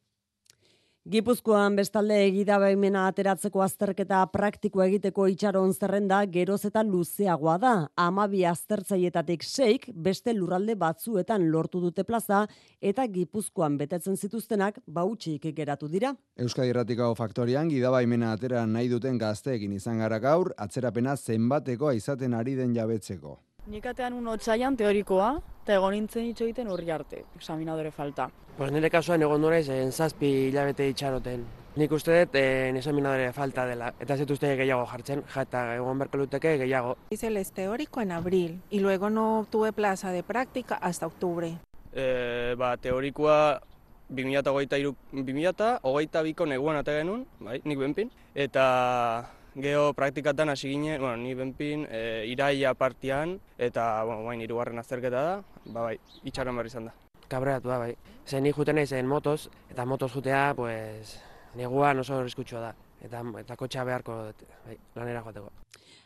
[1.05, 7.73] Gipuzkoan bestalde egida baimena ateratzeko azterketa praktiko egiteko itxaron zerrenda geroz eta luzeagoa da.
[8.01, 12.47] Amabi aztertzaietatik seik beste lurralde batzuetan lortu dute plaza
[12.81, 16.17] eta Gipuzkoan betetzen zituztenak bautxik geratu dira.
[16.41, 22.33] Euskadi Erratikao Faktorian gida baimena atera nahi duten gazteekin izan gara gaur, atzerapena zenbatekoa izaten
[22.33, 23.43] ari den jabetzeko.
[23.67, 25.29] Nikatean un otzaian teorikoa,
[25.63, 28.27] eta egon nintzen hitz egiten urri arte, examinadore falta.
[28.59, 31.47] Pues nire kasuan egon nora izan zazpi hilabete itxaroten.
[31.81, 36.21] Nik uste dut eh, examinadore falta dela, eta ez uste gehiago jartzen, jata egon berko
[36.21, 36.99] luteke gehiago.
[37.11, 41.57] Hice el teórico en abril y luego no tuve plaza de práctica hasta octubre.
[41.95, 43.63] Eh, ba, teorikoa
[44.11, 51.17] 2008 hogeita biko neguan ate genuen, bai, nik benpin, eta geho praktikatan hasi ginen, bueno,
[51.17, 55.35] ni benpin, e, iraia partian, eta, bueno, bain, irugarren azterketa da,
[55.67, 56.95] ba, bai, itxaron behar izan da.
[57.29, 57.95] Kabreatu da, bai.
[58.27, 61.19] Zer nik juten nahi zen motos, eta motos jutea, pues,
[61.55, 64.25] neguan oso riskutsua da, eta, eta kotxa beharko,
[64.67, 65.64] bai, lanera joateko.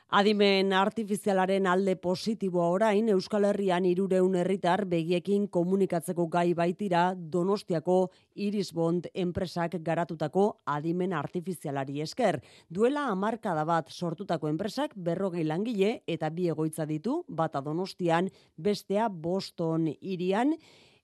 [0.09, 7.03] Adimen artifizialaren alde positiboa orain Euskal Herrian irureun herritar begiekin komunikatzeko gai baitira
[7.35, 7.99] Donostiako
[8.47, 12.41] Irisbond enpresak garatutako adimen artifizialari esker.
[12.71, 19.93] Duela amarkada bat sortutako enpresak berrogei langile eta bi egoitza ditu, bata Donostian, bestea Boston
[20.01, 20.57] irian,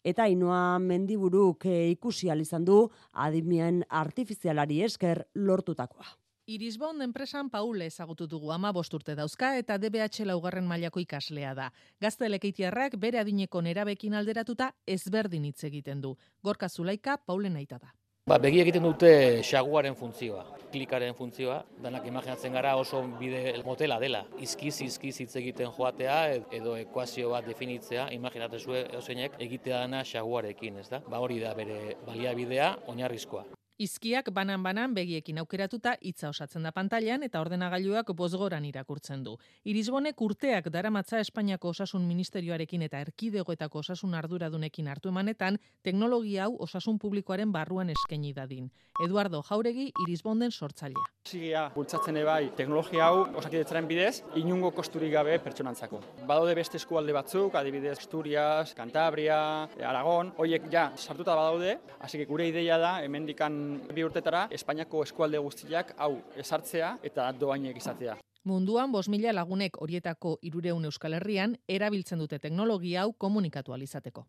[0.03, 6.24] eta inoa mendiburuk eh, ikusi izan du adimen artifizialari esker lortutakoa.
[6.47, 11.71] Irisbon enpresan Paul ezagutu dugu ama bosturte dauzka eta DBH laugarren mailako ikaslea da.
[12.01, 16.13] Gazte lekeitiarrak bere adineko nerabekin alderatuta ezberdin hitz egiten du.
[16.45, 17.95] Gorka Zulaika Paulen aita da.
[18.29, 19.09] Ba, begi egiten dute
[19.45, 24.25] xaguaren funtzioa, klikaren funtzioa, danak imaginatzen gara oso bide motela dela.
[24.41, 26.21] Izkiz, izkiz hitz egiten joatea
[26.61, 31.01] edo ekuazio bat definitzea, imaginate zue oseinek egitea dana xaguarekin, ez da?
[31.09, 33.45] Ba hori da bere baliabidea, oinarrizkoa.
[33.75, 39.33] Izkiak banan-banan begiekin aukeratuta hitza osatzen da pantailan eta ordenagailuak bozgoran irakurtzen du.
[39.67, 47.01] Irisbonek urteak daramatza Espainiako Osasun Ministerioarekin eta Erkidegoetako Osasun Arduradunekin hartu emanetan teknologia hau osasun
[47.03, 48.71] publikoaren barruan eskaini dadin.
[49.03, 51.09] Eduardo Jauregi Irisbonden sortzailea.
[51.27, 55.99] Sigia bultzatzen ebai teknologia hau osakidetzaren bidez inungo kosturik gabe pertsonantzako.
[56.29, 62.79] Badaude beste eskualde batzuk, adibidez Asturias, Cantabria, Aragon, hoiek ja sartuta badaude, hasi gure ideia
[62.79, 63.64] da hemendikan
[63.95, 68.17] bi urtetara Espainiako eskualde guztiak hau esartzea eta doainek izatea.
[68.45, 74.27] Munduan, bos mila lagunek horietako irureun euskal herrian, erabiltzen dute teknologia hau komunikatu alizateko.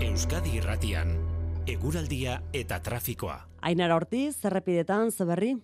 [0.00, 1.12] Euskadi irratian,
[1.68, 3.36] eguraldia eta trafikoa.
[3.60, 5.54] Ainara Ortiz, zerrepidetan, zeberri?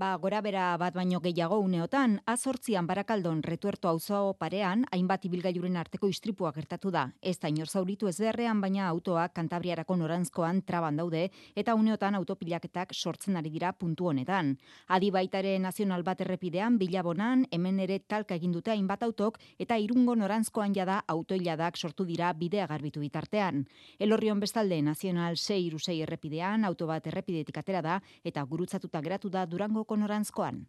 [0.00, 6.08] Ba, gora bera bat baino gehiago uneotan, azortzian barakaldon retuerto auzo parean, hainbat ibilgailuren arteko
[6.08, 7.02] istripua gertatu da.
[7.20, 12.94] Ez da inor zauritu ez beharrean, baina autoak kantabriarako norantzkoan traban daude, eta uneotan autopilaketak
[12.94, 14.54] sortzen ari dira puntu honetan.
[14.88, 20.16] Adi baitare nazional bat errepidean, bilabonan, hemen ere talka egin dute hainbat autok, eta irungo
[20.16, 23.66] norantzkoan jada autoiladak sortu dira bidea garbitu bitartean.
[23.98, 29.44] Elorrion bestalde, nazional 6 irusei errepidean, auto bat errepidetik atera da, eta gurutzatuta geratu da
[29.44, 30.66] durango Norantzkoan.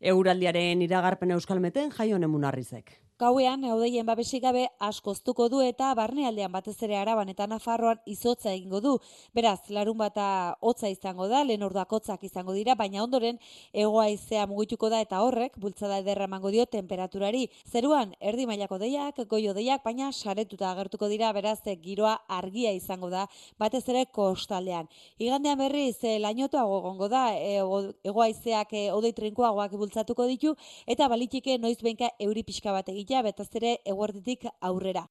[0.00, 3.05] Euraldiaren iragarpen euskalmeten jaio nemunarrizek.
[3.16, 8.82] Gauean, eudeien babesik gabe askoztuko du eta barnealdean batez ere araban eta nafarroan izotza egingo
[8.84, 8.90] du.
[9.32, 10.26] Beraz, larun bata
[10.60, 13.38] hotza izango da, lehen ordakotzak izango dira, baina ondoren
[13.72, 17.46] egoa izea mugituko da eta horrek, bultzada ederra mango dio temperaturari.
[17.64, 23.24] Zeruan, erdi mailako deiak, goio deiak, baina saretuta agertuko dira, beraz, giroa argia izango da,
[23.56, 24.92] batez ere kostaldean.
[25.16, 27.64] Igandean berriz, e, lainotoa gongo da, e,
[28.04, 33.22] egoa izeak e, odei trinkoagoak bultzatuko ditu, eta balitike noiz benka euri pixka bat egitea
[33.22, 35.06] betaz ere eguerditik aurrera.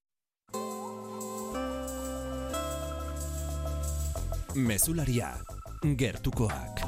[4.55, 5.29] Mesularia,
[5.95, 6.84] gertukoak.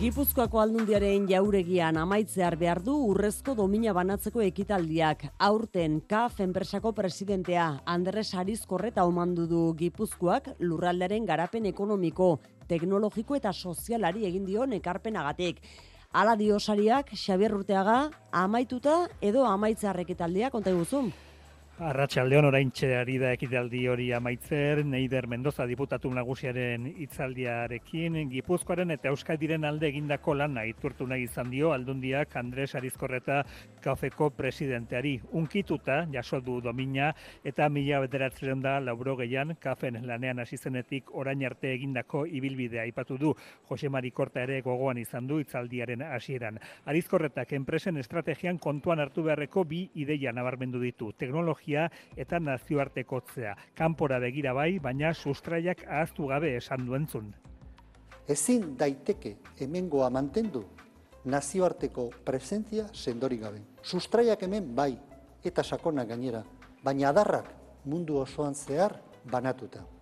[0.00, 5.26] Gipuzkoako aldundiaren jauregian amaitzear behar du urrezko domina banatzeko ekitaldiak.
[5.38, 14.24] Aurten KAF enpresako presidentea Andres Arizkorreta omandu du Gipuzkoak lurraldaren garapen ekonomiko, teknologiko eta sozialari
[14.24, 15.60] egin dion ekarpenagatik.
[16.14, 17.96] Ala diosariak Xabier Urteaga
[18.30, 21.08] amaituta edo amaitzarrek etaldia konta guzun.
[21.74, 29.66] Arratxaldeon orain txeari da ekitaldi hori amaitzer, Neider Mendoza diputatu nagusiaren hitzaldiarekin, Gipuzkoaren eta Euskadiren
[29.66, 33.40] alde egindako lan iturtu nahi izan dio aldundiak Andres Arizkorreta
[33.82, 35.16] kafeko presidenteari.
[35.32, 37.08] Unkituta, jaso du domina,
[37.42, 43.34] eta mila bederatzen da lauro gehian kafen lanean asizenetik orain arte egindako ibilbidea aipatu du.
[43.68, 46.62] Jose Marikorta ere gogoan izan du hitzaldiaren hasieran.
[46.86, 51.10] Arizkorretak enpresen estrategian kontuan hartu beharreko bi ideia nabarmendu ditu.
[51.18, 53.56] Teknologia teknologia eta nazioartekotzea.
[53.74, 57.34] Kanpora begira bai, baina sustraiak ahaztu gabe esan duentzun.
[58.28, 60.64] Ezin daiteke hemengoa mantendu
[61.24, 63.60] nazioarteko presentzia sendori gabe.
[63.82, 64.96] Sustraiak hemen bai
[65.44, 66.44] eta sakona gainera,
[66.82, 67.50] baina adarrak
[67.84, 69.93] mundu osoan zehar banatuta.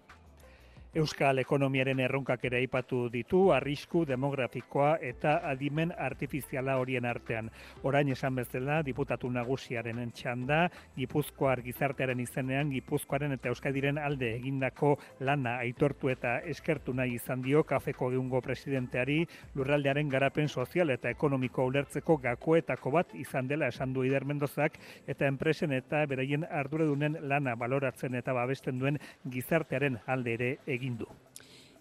[0.93, 7.47] Euskal ekonomiaren erronkak ere aipatu ditu, arrisku demografikoa eta adimen artifiziala horien artean.
[7.89, 10.67] Orain esan bezala, diputatu nagusiaren txanda,
[10.99, 17.65] Gipuzkoar gizartearen izenean, Gipuzkoaren eta Euskadiren alde egindako lana aitortu eta eskertu nahi izan dio
[17.65, 19.23] kafeko egungo presidenteari
[19.55, 24.77] lurraldearen garapen sozial eta ekonomiko ulertzeko gakoetako bat izan dela esan du Ider Mendozak
[25.07, 31.07] eta enpresen eta beraien arduradunen lana baloratzen eta babesten duen gizartearen alde ere egin du.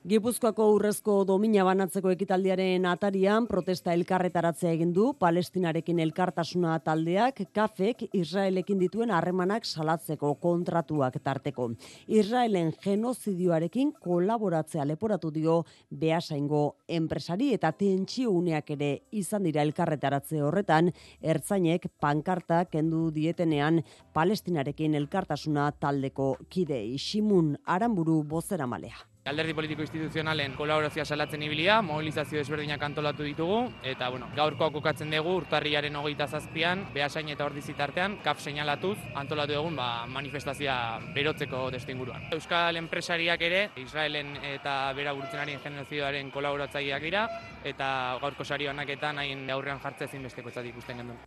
[0.01, 8.79] Gipuzkoako urrezko domina banatzeko ekitaldiaren atarian protesta elkarretaratzea egin du Palestinarekin elkartasuna taldeak kafek Israelekin
[8.81, 11.67] dituen harremanak salatzeko kontratuak tarteko.
[12.07, 15.59] Israelen genozidioarekin kolaboratzea leporatu dio
[15.91, 20.89] behasaingo enpresari eta tentsio uneak ere izan dira elkarretaratze horretan
[21.21, 23.83] ertzainek pankarta kendu dietenean
[24.17, 29.10] Palestinarekin elkartasuna taldeko kidei Simun Aramburu bozera malea.
[29.21, 35.35] Alderdi politiko instituzionalen kolaborazioa salatzen ibilia, mobilizazio desberdinak antolatu ditugu, eta bueno, gaurkoa kokatzen dugu
[35.43, 40.79] urtarriaren hogeita zazpian, behasain eta ordi zitartean, kaf seinalatuz, antolatu dugun ba, manifestazioa
[41.13, 42.25] berotzeko destinguruan.
[42.33, 47.27] Euskal enpresariak ere, Israelen eta bera burutzenarien genozioaren kolaboratzaileak dira,
[47.63, 47.91] eta
[48.25, 51.21] gaurko sari honaketan hain aurrean jartzea zinbesteko ez ikusten gendun.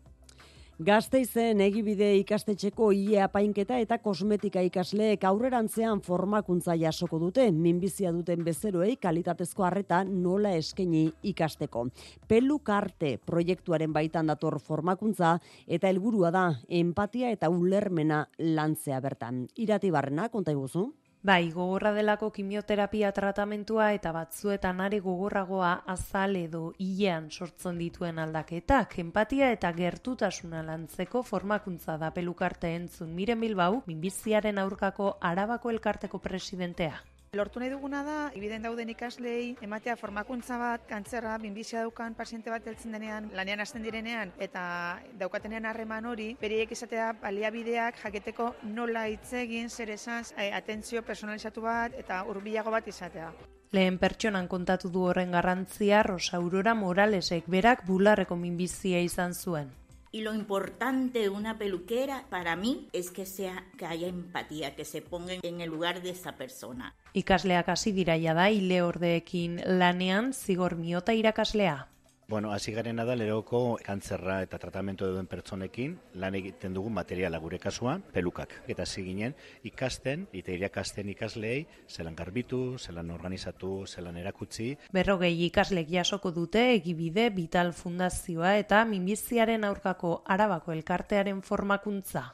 [0.83, 8.97] Gazteizen egibide ikastetxeko ie apainketa eta kosmetika ikasleek aurrerantzean formakuntza jasoko dute, minbizia duten bezeroei
[8.99, 11.85] kalitatezko harreta nola eskeni ikasteko.
[12.27, 15.37] Pelu karte proiektuaren baitan dator formakuntza
[15.69, 19.45] eta helburua da empatia eta ulermena lantzea bertan.
[19.55, 20.89] Irati barrena, konta iguzu?
[21.25, 28.99] Bai, gogorra delako kimioterapia tratamentua eta batzuetan ari gogorragoa azal edo hilean sortzen dituen aldaketak,
[29.01, 37.01] empatia eta gertutasuna lantzeko formakuntza da pelukarte entzun Miren Bilbau, minbiziaren aurkako Arabako elkarteko presidentea.
[37.35, 42.67] Lortu nahi duguna da, ibiden dauden ikaslei, ematea formakuntza bat, kantzerra, binbizia daukan paziente bat
[42.71, 49.33] heltzen denean, lanean hasten direnean, eta daukatenean harreman hori, beriek izatea baliabideak jaketeko nola hitz
[49.43, 53.33] egin, zer esan, eh, atentzio personalizatu bat, eta urbilago bat izatea.
[53.75, 59.73] Lehen pertsonan kontatu du horren garrantzia Rosa Aurora Moralesek berak bularreko minbizia izan zuen.
[60.15, 64.85] Y lo importante de una peluquera para mí es que sea que haya empatía, que
[64.85, 66.95] se ponga en el lugar de esa persona.
[67.15, 71.89] Ikasleak hasi dira da ile ordeekin lanean zigor miota irakaslea.
[72.27, 77.59] Bueno, hasi garen da leroko kantzerra eta tratamentu duen pertsonekin lan egiten dugu materiala gure
[77.61, 78.55] kasuan, pelukak.
[78.67, 84.71] Eta hasi ginen ikasten, eta irakasten ikaslei, zelan garbitu, zelan organizatu, zelan erakutsi.
[84.97, 92.31] Berrogei ikaslek jasoko dute egibide Vital Fundazioa eta minbiziaren aurkako Arabako elkartearen formakuntza.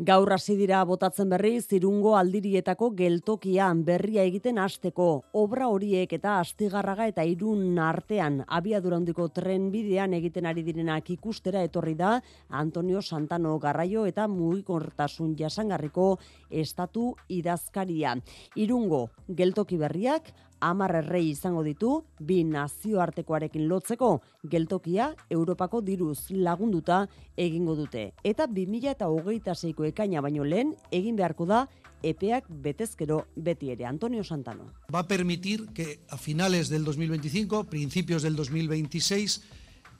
[0.00, 7.04] Gaur hasi dira botatzen berri zirungo aldirietako geltokian berria egiten hasteko obra horiek eta astigarraga
[7.10, 12.14] eta irun artean abiadura handiko tren bidean egiten ari direnak ikustera etorri da
[12.48, 16.14] Antonio Santano Garraio eta mugikortasun jasangarriko
[16.48, 18.16] estatu idazkaria.
[18.56, 27.06] Irungo geltoki berriak amar errei izango ditu, bi nazioartekoarekin lotzeko geltokia Europako diruz lagunduta
[27.36, 28.12] egingo dute.
[28.24, 31.66] Eta 2000 eta hogeita zeiko ekaina baino lehen, egin beharko da
[32.02, 33.84] epeak betezkero beti ere.
[33.86, 34.70] Antonio Santano.
[34.92, 39.42] Va a permitir que a finales del 2025, principios del 2026,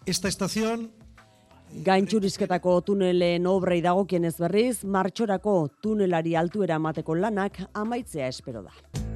[0.06, 0.90] esta estación
[1.70, 9.09] Gaintxurizketako tunelen obrei dagokienez berriz, martxorako tunelari altuera emateko lanak amaitzea espero da.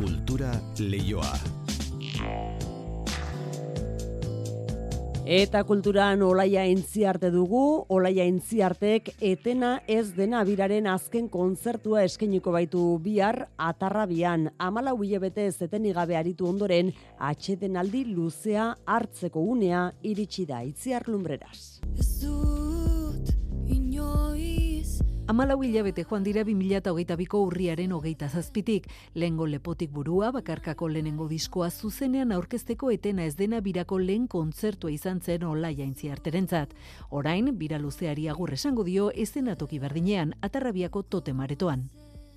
[0.00, 0.48] Kultura
[0.80, 1.34] leioa.
[5.28, 12.86] Eta kulturan olaia intziarte dugu, olaia intziartek etena ez dena biraren azken kontzertua eskeniko baitu
[13.04, 14.48] bihar atarrabian.
[14.56, 21.82] Amala hilabete zeteni gabe aritu ondoren, atxeten aldi luzea hartzeko unea iritsi da itziar lumbreraz.
[25.30, 32.32] Amalau hilabete joan dira 2008ko urriaren hogeita zazpitik, lehengo lepotik burua, bakarkako lehenengo diskoa zuzenean
[32.34, 36.74] aurkezteko etena ez dena birako lehen kontzertua izan zen ola jaintzi arterentzat.
[37.20, 41.86] Orain, bira luzeari agur esango dio ezenatoki berdinean, atarrabiako tote maretoan.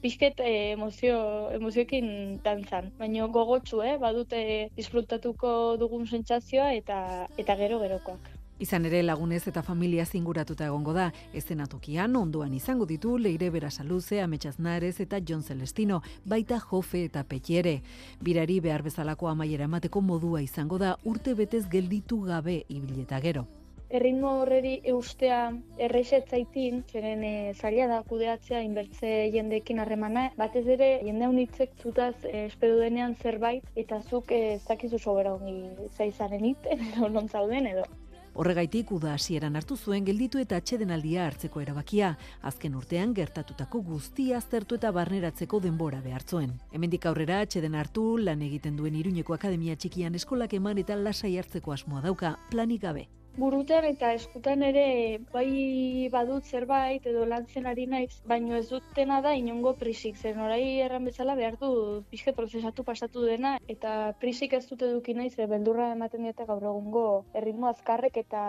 [0.05, 1.17] Bizket eh, emozio,
[1.57, 2.13] emozioekin
[2.45, 3.97] dantzan, baina gogotsu, eh?
[3.97, 4.45] badute
[4.77, 7.03] disfrutatuko dugun sentsazioa eta
[7.41, 8.42] eta gero gerokoak.
[8.59, 14.59] Izan ere lagunez eta familia zinguratuta egongo da, ezenatokian onduan izango ditu Leire Berasaluze, Ametsaz
[14.59, 17.81] Narez eta John Celestino, baita Jofe eta Petiere.
[18.21, 23.47] Birari behar bezalako amaiera emateko modua izango da urte betez gelditu gabe ibileta gero
[23.93, 25.39] erritmo horreri eustea
[25.87, 32.47] erresetzaitin, zeren e, zaila da kudeatzea inbertze jendekin harremana, batez ere jende unitzek zutaz e,
[32.47, 37.69] espero denean zerbait, eta zuk e, ez dakizu sobera ongi zaizaren iten, edo non zauden
[37.75, 37.85] edo.
[38.33, 42.15] Horregaitik uda hasieran hartu zuen gelditu eta atxedenaldia hartzeko erabakia.
[42.49, 46.55] Azken urtean gertatutako guztia aztertu eta barneratzeko denbora behartzoen.
[46.73, 51.77] Hemendik aurrera atxeden hartu lan egiten duen Iruñeko Akademia Txikian eskolak eman eta lasai hartzeko
[51.77, 53.05] asmoa dauka planik gabe.
[53.33, 59.33] Burutan eta eskutan ere bai badut zerbait edo lantzen ari naiz, baino ez dutena da
[59.33, 64.67] inongo prisik, zen orai erran bezala behar du pixke prozesatu pasatu dena, eta prisik ez
[64.69, 68.45] dute eduki naiz, ze beldurra ematen dieta gaur egungo erritmo azkarrek eta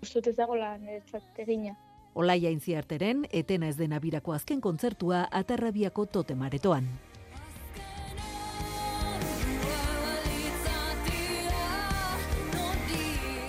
[0.00, 0.88] ustut ez dago lan
[1.36, 1.76] egina.
[2.14, 6.88] Olaia intziarteren, etena ez dena birako azken kontzertua atarrabiako totemaretoan.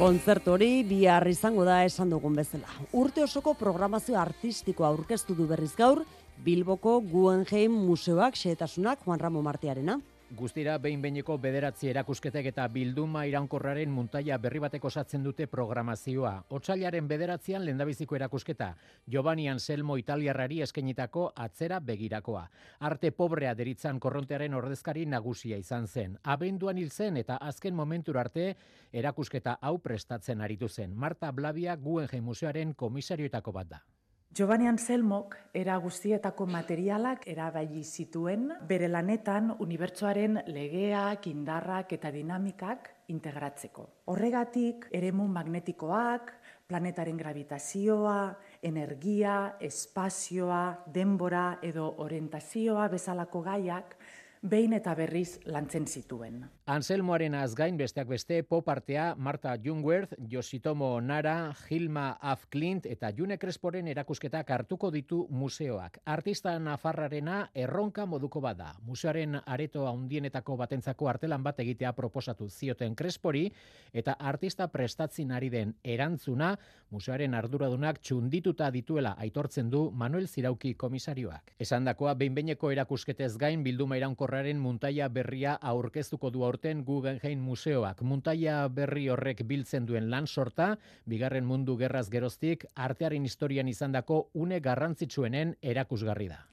[0.04, 2.68] Kontzertu hori bihar izango da esan dugun bezala.
[3.00, 6.02] Urte osoko programazio artistikoa aurkeztu du berriz gaur,
[6.44, 9.96] Bilboko Guggenheim Museoak xehetasunak Juan Ramo Martiarena.
[10.34, 16.32] Guztira behin behineko bederatzi erakusketek eta bilduma iraunkorraren muntaia berri bateko osatzen dute programazioa.
[16.58, 18.72] Otsailaren bederatzean lendabiziko erakusketa,
[19.06, 22.44] Giovanni Anselmo Italiarrari eskenitako atzera begirakoa.
[22.90, 26.18] Arte pobrea deritzan korrontearen ordezkari nagusia izan zen.
[26.24, 28.56] Abenduan hil zen eta azken momentur arte
[28.92, 30.98] erakusketa hau prestatzen aritu zen.
[30.98, 33.86] Marta Blavia Guggenheim Museoaren komisarioetako bat da.
[34.34, 43.86] Giovanni Anselmok era guztietako materialak erabili zituen bere lanetan unibertsoaren legeak, indarrak eta dinamikak integratzeko.
[44.10, 46.34] Horregatik eremu magnetikoak,
[46.66, 48.18] planetaren gravitazioa,
[48.66, 50.64] energia, espazioa,
[50.98, 53.98] denbora edo orientazioa bezalako gaiak
[54.42, 56.42] behin eta berriz lantzen zituen.
[56.66, 63.90] Anselmoaren azgain besteak beste popartea Marta Jungwerth, Jositomo Nara, Gilma Af Clint eta June Cresporen
[63.92, 65.98] erakusketak hartuko ditu museoak.
[66.06, 68.70] Artista Nafarrarena erronka moduko bada.
[68.88, 73.52] Museoaren areto handienetako batentzako artelan bat egitea proposatu zioten Crespori
[73.92, 76.54] eta artista prestatzen ari den erantzuna
[76.92, 81.58] museoaren arduradunak txundituta dituela aitortzen du Manuel Zirauki komisarioak.
[81.60, 88.04] Esandakoa behinbeineko erakusketez gain bilduma iraunkorra Horraren muntaia berria aurkeztuko du aurten Guggenheim Museoak.
[88.06, 90.76] Muntaia berri horrek biltzen duen lan sorta,
[91.10, 96.44] bigarren mundu gerraz geroztik, artearen historian izandako une garrantzitsuenen erakusgarri da.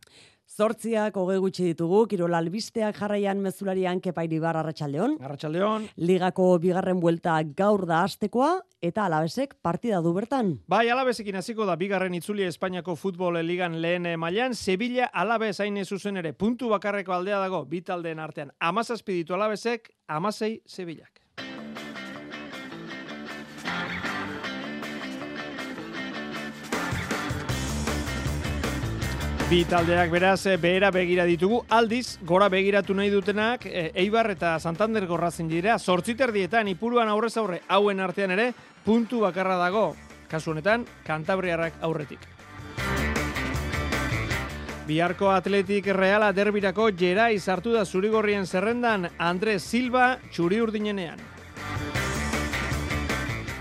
[0.50, 5.14] Zortziak hoge gutxi ditugu, Kirol Albisteak jarraian mezularian kepairi bar Arratxaldeon.
[5.22, 5.84] Arratxaldeon.
[6.02, 10.56] Ligako bigarren buelta gaur da astekoa eta alabesek partida du bertan.
[10.66, 16.18] Bai, alabesekin hasiko da bigarren itzuli Espainiako futbol ligan lehen mailan Sevilla alabez hain zuzen
[16.18, 18.50] ere puntu bakarreko aldea dago bitaldeen artean.
[18.58, 21.19] Amazazpiditu alabesek, amazei Sevillak.
[29.50, 34.52] Bi taldeak beraz eh, behera begira ditugu, aldiz, gora begiratu nahi dutenak, e, Eibar eta
[34.62, 38.52] Santander gorrazen dira, sortziterdietan, ipuruan aurrez aurre, hauen artean ere,
[38.84, 39.96] puntu bakarra dago,
[40.30, 42.28] kasu honetan, kantabriarrak aurretik.
[44.86, 51.18] Biharko atletik reala derbirako jera izartu da zurigorrien zerrendan Andres Silva txuri urdinenean.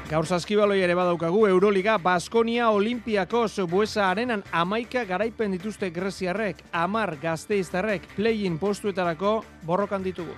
[0.09, 8.07] Gaur saskibaloi ere badaukagu Euroliga Baskonia Olimpiakos buesa arenan amaika garaipen dituzte Greziarrek, amar gazteiztarrek
[8.15, 10.33] play-in postuetarako borrokan ditugu.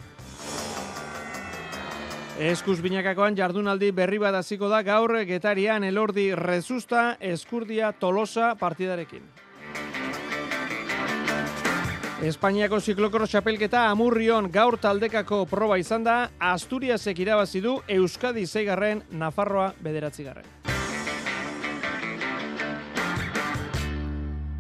[2.52, 9.24] Eskuz binakakoan jardunaldi berri bat hasiko da gaur getarian elordi rezusta eskurdia tolosa partidarekin.
[12.22, 16.18] Espainiako ziklokro txapelketa amurrion gaur taldekako proba izan da,
[16.52, 20.61] Asturiasek irabazi du Euskadi zeigarren Nafarroa bederatzigarren.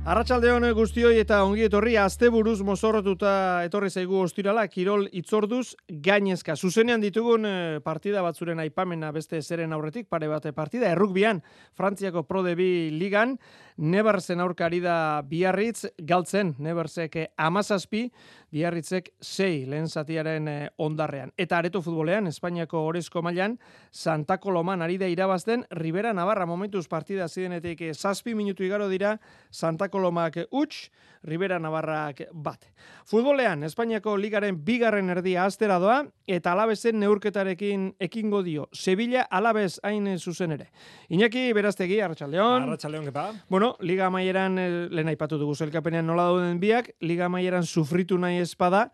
[0.01, 5.75] Arratsaldeon guztioi eta ongi etorri asteburuz mozorrotuta etorri zaigu ostirala Kirol itzorduz
[6.07, 6.55] gainezka.
[6.57, 11.43] Zuzenean ditugun eh, partida batzuren aipamena beste zeren aurretik pare bate partida errukbian
[11.77, 13.37] Frantziako Pro de Bi ligan
[13.77, 18.09] Nebersen aurkari da Biarritz galtzen Nebersek 17
[18.51, 21.31] Biarritzek 6 lehen zatiaren eh, ondarrean.
[21.39, 23.55] Eta areto futbolean Espainiako Orezko mailan
[23.91, 29.15] Santa Coloman ari da irabazten Rivera Navarra momentuz partida zidenetik 7 minutu igaro dira
[29.51, 30.89] Santa Kolomak utx,
[31.23, 32.65] Rivera Navarrak bat.
[33.05, 38.67] Futbolean, Espainiako ligaren bigarren erdia astera doa, eta alabezen neurketarekin ekingo dio.
[38.73, 40.71] Sevilla alabez hain zuzen ere.
[41.09, 42.63] Iñaki, beraztegi, Arratxaldeon.
[42.63, 43.27] Arratxaldeon, kepa.
[43.49, 48.39] Bueno, Liga Maieran, eh, lehen aipatu dugu zelkapenean nola dauden biak, Liga Maieran sufritu nahi
[48.41, 48.91] espada,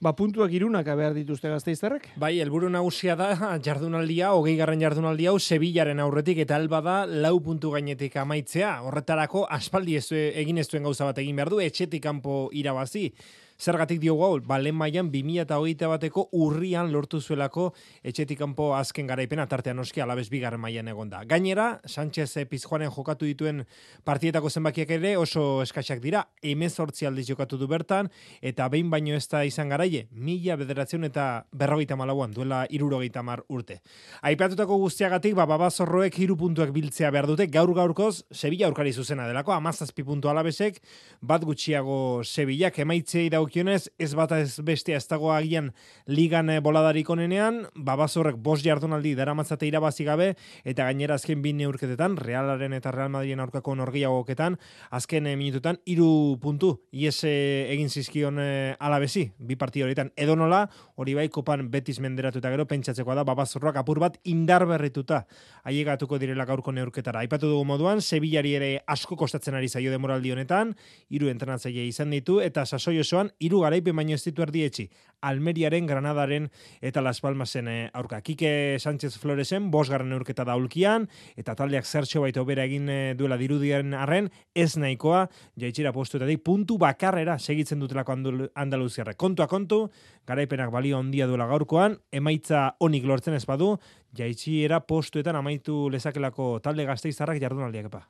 [0.00, 2.10] ba, puntuak irunak behar dituzte gazteizterrek.
[2.20, 3.30] Bai, helburu nagusia da
[3.64, 8.76] jardunaldia, hogei garren jardunaldia hau Sevillaren aurretik eta alba da lau puntu gainetik amaitzea.
[8.86, 13.10] Horretarako aspaldi ez, egin ez duen gauza bat egin behar du, etxetik kanpo irabazi.
[13.56, 17.70] Zergatik dio gau, ba, lehen maian 2008 bateko urrian lortu zuelako
[18.04, 21.22] etxetik kanpo azken garaipena tartean oski alabez bigarren maian egon da.
[21.24, 23.64] Gainera, Sánchez Pizjuanen jokatu dituen
[24.04, 28.10] partietako zenbakiak ere oso eskaxak dira, emezortzi aldiz jokatu du bertan,
[28.42, 33.42] eta behin baino ez da izan garaie, mila bederatzen eta berrogeita malauan, duela irurogeita mar
[33.48, 33.80] urte.
[34.20, 39.56] Aipatutako guztiagatik, ba, babazorroek hiru puntuak biltzea behar dute, gaur gaurkoz, Sevilla aurkari zuzena delako,
[39.56, 40.82] amazazpi puntu alabezek,
[41.22, 45.70] bat gutxiago Sevillak emaitzei dau dagokionez, ez bat ez beste ez dago agian
[46.06, 50.34] ligan eh, boladarik onenean, babazorrek bos jardunaldi daramatzate irabazi gabe,
[50.64, 54.56] eta gainera azken bin neurketetan, Realaren eta Real Madriden aurkako norgiagoketan,
[54.90, 58.40] azken e, minututan, iru puntu, ies eh, egin zizkion
[58.80, 60.64] alabezi, bi parti horietan, edo nola,
[60.96, 65.22] hori bai, kopan betiz menderatu eta gero, pentsatzekoa da, babazorrak apur bat indar berrituta,
[65.64, 67.22] aiegatuko direla gaurko neurketara.
[67.22, 70.74] Aipatu dugu moduan, Sevillari ere asko kostatzen ari zaio demoraldi honetan,
[71.10, 74.88] hiru entrenatzaile izan ditu, eta sasoi osoan, hiru garaipen baino ez ditu erdietzi.
[75.26, 76.48] Almeriaren, Granadaren
[76.84, 78.20] eta Las Palmasen eh, aurka.
[78.22, 83.38] Kike Sánchez Floresen, bosgarren neurketa da ulkian, eta taldeak zertxo baita obera egin eh, duela
[83.40, 85.26] dirudiaren arren, ez nahikoa,
[85.58, 88.16] jaitxera postuetatik, puntu bakarrera segitzen dutelako
[88.54, 89.16] Andaluziarre.
[89.16, 89.86] Kontua kontu,
[90.26, 93.76] garaipenak balio ondia duela gaurkoan, emaitza onik lortzen ez badu,
[94.16, 98.06] jaitxiera postuetan amaitu lezakelako talde gazteizarrak jardunaldiak epa.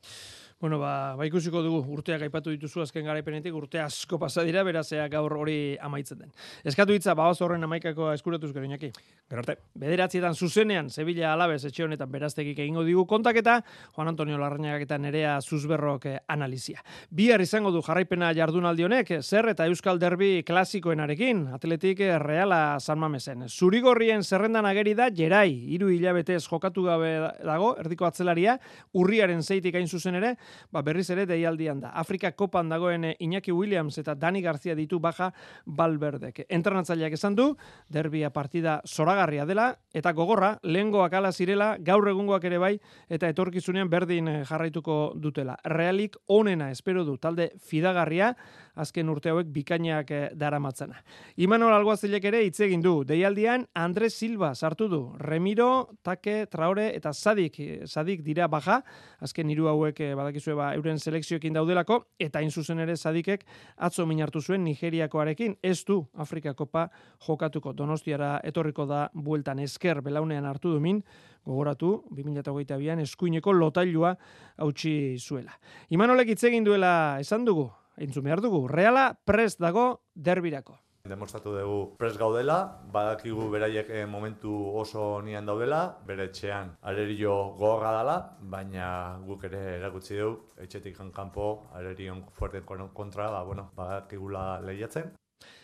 [0.59, 5.03] Bueno, ba, ba ikusiko dugu urteak aipatu dituzu azken garaipenetik, urte asko pasa dira, berazea
[5.13, 6.31] gaur hori amaitzen den.
[6.65, 8.89] Eskatu hitza, babaz horren amaikako eskuratuz gero inaki.
[9.29, 9.59] Gerarte.
[9.77, 13.59] Bederatzietan zuzenean, Sevilla Alabez etxe honetan beraztekik egingo digu kontaketa,
[13.93, 16.81] Juan Antonio Larrañagak eta Nerea Zuzberrok eh, analizia.
[17.11, 23.03] Bihar izango du jarraipena jardunaldi honek, zer eta Euskal Derbi klasikoenarekin, atletik eh, Reala San
[23.03, 23.45] Mamesen.
[23.51, 27.13] Zurigorrien zerrendan ageri da, jerai, hiru hilabetez jokatu gabe
[27.45, 28.57] dago, erdiko atzelaria,
[28.97, 30.37] urriaren zeitik hain zuzen ere,
[30.73, 31.91] ba, berriz ere deialdian da.
[31.95, 35.33] Afrika kopan dagoen eh, Iñaki Williams eta Dani Garcia ditu baja
[35.67, 36.45] Balberdek.
[36.49, 37.49] Entrenatzaileak esan du,
[37.89, 42.75] derbia partida zoragarria dela, eta gogorra, lehengoak ala zirela, gaur egungoak ere bai,
[43.09, 45.57] eta etorkizunean berdin eh, jarraituko dutela.
[45.65, 48.35] Realik onena espero du, talde fidagarria,
[48.77, 51.01] azken urte hauek bikainak eh, daramatzana.
[51.43, 53.01] Imanol Alguazilek ere hitz egin du.
[53.09, 55.01] Deialdian Andres Silva sartu du.
[55.19, 58.81] Remiro, Take, Traore eta Sadik, Sadik dira baja.
[59.21, 63.47] Azken hiru hauek badakizue ba euren selekzioekin daudelako eta in zuzen ere Sadikek
[63.77, 66.89] atzo minartu zuen Nigeriakoarekin ez du Afrika Kopa
[67.27, 71.03] jokatuko Donostiara etorriko da bueltan esker belaunean hartu du min
[71.47, 74.15] gogoratu 2022an eskuineko lotailua
[74.59, 75.55] hautsi zuela.
[75.91, 81.97] Imanolek hitz egin duela esan dugu, entzun behar dugu, reala prest dago derbirako demostratu dugu
[81.99, 82.59] pres gaudela,
[82.93, 88.89] badakigu beraiek eh, momentu oso nian daudela, bere etxean arerio gogorra dela, baina
[89.27, 95.13] guk ere erakutsi dugu, etxetik kanpo arerion fuerte kontra, ba, bueno, badakigula lehiatzen.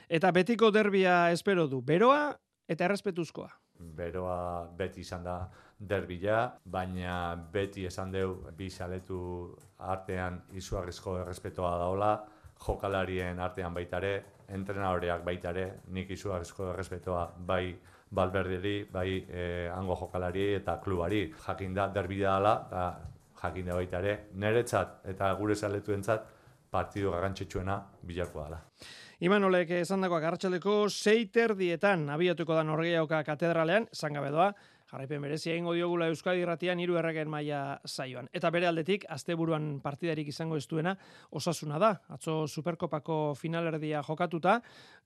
[0.08, 2.36] Eta betiko derbia espero du, beroa
[2.68, 3.50] eta errespetuzkoa.
[3.96, 5.36] Beroa beti izan da
[5.88, 9.20] derbila, baina beti esan deu bi saletu
[9.78, 12.12] artean izugarrizko errespetoa daola,
[12.62, 14.12] jokalarien artean baitare,
[14.52, 15.66] entrenadoreak baita ere,
[15.96, 17.74] nik izugarrizko errespetoa bai
[18.12, 21.24] balberderi, bai eh, hango jokalari eta klubari.
[21.46, 22.86] Jakin da, derbidea dela, da
[23.74, 26.28] baita ere, niretzat eta gure zaletuentzat
[26.70, 28.60] partidu garrantzitsuena bilako dela.
[29.22, 34.48] Imanolek esan dagoak hartxaleko seiter dietan abiatuko da Norgeioka katedralean, zangabedoa,
[34.92, 38.26] Jarraipen berezi egingo diogula Euskadi Irratian hiru erregen maila saioan.
[38.36, 40.92] Eta bere aldetik asteburuan partidarik izango ez duena
[41.32, 41.94] osasuna da.
[42.12, 44.58] Atzo Superkopako finalerdia jokatuta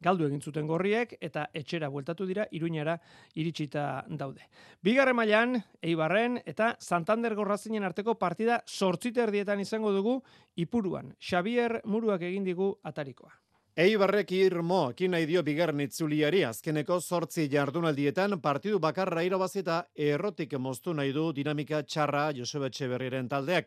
[0.03, 2.99] galdu egin zuten gorriek eta etxera bueltatu dira Iruñara
[3.39, 4.51] iritsita daude.
[4.83, 10.19] Bigarren mailan Eibarren eta Santander Gorrazinen arteko partida 8 erdietan izango dugu
[10.57, 11.15] Ipuruan.
[11.21, 13.46] Xavier Muruak egin digu atarikoa.
[13.77, 20.95] Eibarrek irmo, ekin nahi dio bigarren itzuliari, azkeneko sortzi jardunaldietan partidu bakarra irabazita errotik moztu
[20.97, 23.67] nahi du dinamika txarra Josebe Etxeberriren taldeak.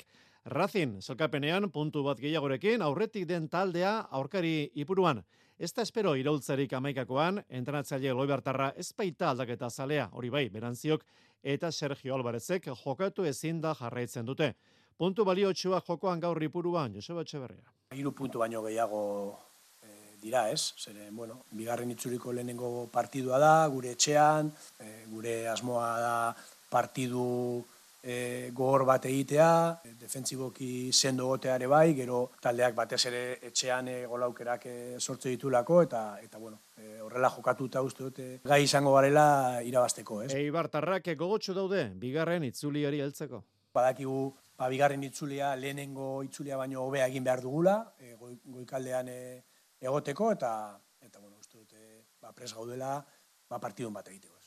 [0.49, 5.21] Razin, zelkapenean, puntu bat gehiagorekin, aurretik den taldea aurkari ipuruan.
[5.59, 11.05] Ez da espero iraultzarik amaikakoan, entrenatzaile loibartarra ez baita aldaketa zalea, hori bai, berantziok,
[11.43, 14.55] eta Sergio Alvarezek jokatu ezin da jarraitzen dute.
[14.97, 17.69] Puntu baliotxua jokoan gaur ipuruan, Joseba Etxeberria.
[17.93, 19.05] Hiru puntu baino gehiago
[20.21, 20.73] dira, ez?
[20.77, 26.15] Zere, bueno, bigarren itzuriko lehenengo partidua da, gure etxean, e, gure asmoa da
[26.69, 27.65] partidu
[28.03, 34.65] e, gogor bat egitea, defentsiboki sendo goteare bai, gero taldeak batez ere etxean e, golaukerak
[34.65, 40.23] e, sortze ditulako, eta, eta bueno, e, horrela jokatuta uste dute gai izango garela irabasteko,
[40.23, 40.33] ez?
[40.35, 43.43] Eibar tarrak gogotxo daude, bigarren itzuliari heltzeko.
[43.73, 44.21] Badakigu,
[44.57, 49.19] ba, bigarren itzulia, lehenengo itzulia baino hobea egin behar dugula, e, goikaldean e,
[49.81, 50.51] egoteko, eta,
[51.01, 52.97] eta bueno, uste dute, ba, pres gaudela,
[53.49, 54.39] ba, partidun bat egiteko.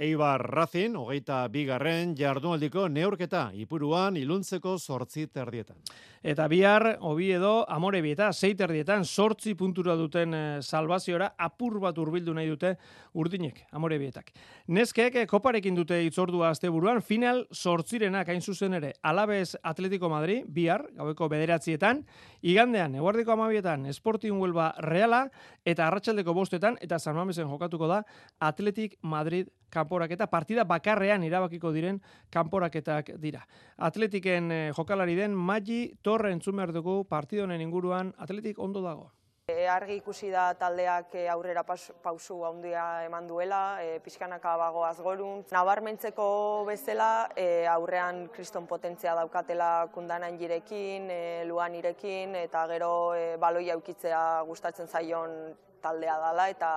[0.00, 5.76] Eibar Racing, hogeita bigarren jardunaldiko neurketa, ipuruan iluntzeko sortzi terdietan.
[6.24, 12.32] Eta bihar, Oviedo, Amore Bieta, sei terdietan, sortzi puntura duten e, salvaziora, apur bat urbildu
[12.32, 12.74] nahi dute
[13.12, 14.32] urdinek, Amore Bietak.
[14.72, 20.86] Neskek, eh, koparekin dute itzordua asteburuan, final sortzirenak hain zuzen ere, Alabez Atletico Madrid, bihar,
[20.96, 22.06] gaueko bederatzietan,
[22.42, 25.26] igandean, eguardiko amabietan, Sporting Huelva Reala,
[25.64, 28.02] eta arratsaldeko bostetan, eta San Mamesen jokatuko da,
[28.40, 33.46] Atletic Madrid kanporaketa partida bakarrean irabakiko diren kanporaketak dira.
[33.78, 39.12] Atletiken eh, jokalari den Magi Torre entzumer dugu partidonen inguruan Atletik ondo dago.
[39.50, 45.42] E, argi ikusi da taldeak e, aurrera pausu handia eman duela, e, pixkanaka bago azgorun.
[45.50, 46.26] Nabarmentzeko
[46.68, 53.70] bezala e, aurrean kriston potentzia daukatela kundanan jirekin, e, luan irekin, eta gero e, baloi
[53.74, 55.34] aukitzea gustatzen zaion
[55.82, 56.70] taldea dala eta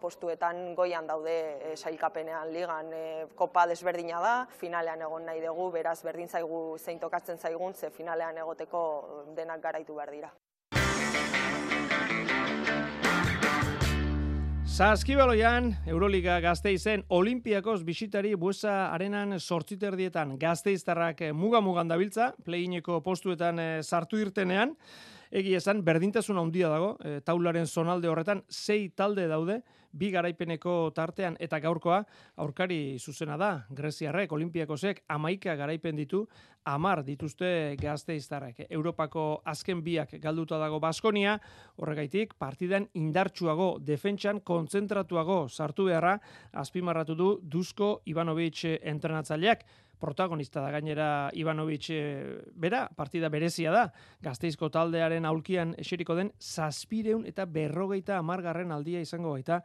[0.00, 3.04] postuetan goian daude e, sailkapenean ligan e,
[3.38, 8.42] kopa desberdina da, finalean egon nahi dugu, beraz berdin zaigu zein tokatzen zaigun, ze finalean
[8.42, 8.82] egoteko
[9.38, 10.34] denak garaitu behar dira.
[14.76, 24.20] Saskibaloian, Euroliga gazteizen, Olimpiakos bisitari buesa arenan sortziterdietan gazteiztarrak muga-mugan dabiltza, playineko postuetan eh, sartu
[24.20, 24.74] irtenean,
[25.30, 29.60] egi esan, berdintasun handia dago, e, taularen zonalde horretan, sei talde daude,
[29.96, 32.02] bi garaipeneko tartean eta gaurkoa,
[32.42, 36.26] aurkari zuzena da, Greziarrek, Olimpiakosek, amaika garaipen ditu,
[36.66, 38.64] amar dituzte gazte iztarrek.
[38.68, 41.36] Europako azken biak galduta dago Baskonia,
[41.78, 46.16] horregaitik, partidan indartsuago, defentsan, kontzentratuago sartu beharra,
[46.52, 49.64] azpimarratu du, Dusko Ivanovic entrenatzaileak,
[50.00, 50.70] protagonista da.
[50.74, 53.84] Gainera Ivanovic eh, bera, partida berezia da,
[54.24, 59.62] gazteizko taldearen aulkian eseriko den, zazpireun eta berrogeita amargarren aldia izango baita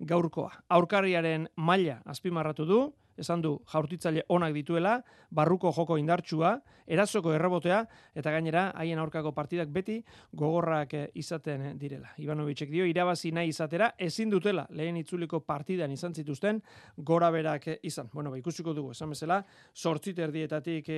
[0.00, 0.50] gaurkoa.
[0.74, 2.80] Aurkarriaren maila azpimarratu du,
[3.18, 4.98] esan du jaurtitzaile onak dituela,
[5.34, 6.54] barruko joko indartsua,
[6.86, 7.80] erazoko errebotea,
[8.14, 9.98] eta gainera haien aurkako partidak beti
[10.32, 12.12] gogorrak eh, izaten eh, direla.
[12.22, 16.60] Ivanovicek dio, irabazi nahi izatera, ezin dutela lehen itzuliko partidan izan zituzten,
[16.96, 18.10] gora berak eh, izan.
[18.12, 19.40] Bueno, ba, ikusiko dugu, esan bezala,
[19.74, 20.90] sortzit erdietatik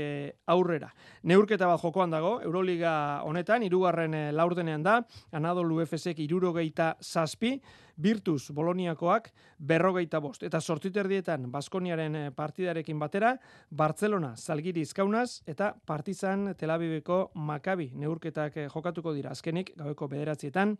[0.53, 0.91] aurrera.
[1.25, 5.01] Neurketa bat jokoan dago, Euroliga honetan, irugarren laurdenean da,
[5.37, 7.57] Anadolu UFSek irurogeita zazpi,
[7.97, 10.43] Virtus Boloniakoak berrogeita bost.
[10.47, 13.37] Eta sortiterdietan Baskoniaren eh, partidarekin batera,
[13.71, 19.33] Barcelona Zalgiri Izkaunaz eta Partizan Tel Aviveko Makabi neurketak eh, jokatuko dira.
[19.37, 20.77] Azkenik, gaueko bederatzietan,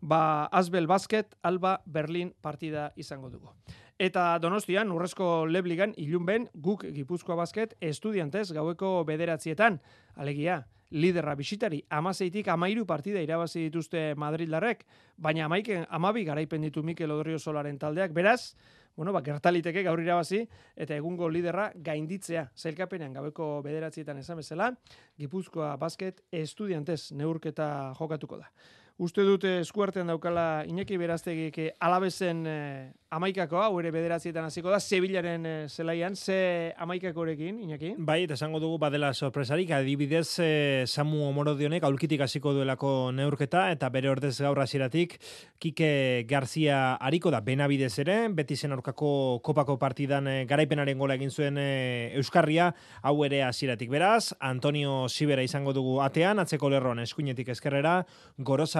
[0.00, 3.52] ba Asbel Basket, Alba Berlin partida izango dugu.
[3.98, 9.80] Eta Donostian, urrezko lebligan, ilunben, guk Gipuzkoa Basket, estudiantez gaueko bederatzietan,
[10.14, 14.84] alegia, liderra bisitari amazeitik amairu partida irabazi dituzte Madrildarrek,
[15.16, 18.54] baina amaiken amabi garaipen ditu Mikel Odrio Solaren taldeak, beraz,
[18.96, 20.40] bueno, ba, gertaliteke gaur irabazi,
[20.74, 24.72] eta egungo liderra gainditzea, zailkapenean gabeko bederatzietan esan bezala,
[25.18, 28.50] Gipuzkoa basket estudiantez neurketa jokatuko da.
[28.98, 35.46] Uste dute eskuartean daukala Iñaki Beraztegik alabezen eh, amaikako, hau ere bederatzietan hasiko da, Sevillaren
[35.48, 37.94] e, zelaian, ze amaikakorekin, Iñaki?
[37.96, 43.88] Bai, eta esango dugu badela sorpresarik, adibidez e, Samu Omorodionek aulkitik hasiko duelako neurketa, eta
[43.94, 45.16] bere ordez gaur hasieratik
[45.58, 51.32] Kike Garzia hariko da, benabidez ere, beti zen aurkako kopako partidan e, garaipenaren gola egin
[51.32, 57.48] zuen e, Euskarria, hau ere hasieratik beraz, Antonio Sibera izango dugu atean, atzeko lerroan eskuinetik
[57.56, 58.02] eskerrera,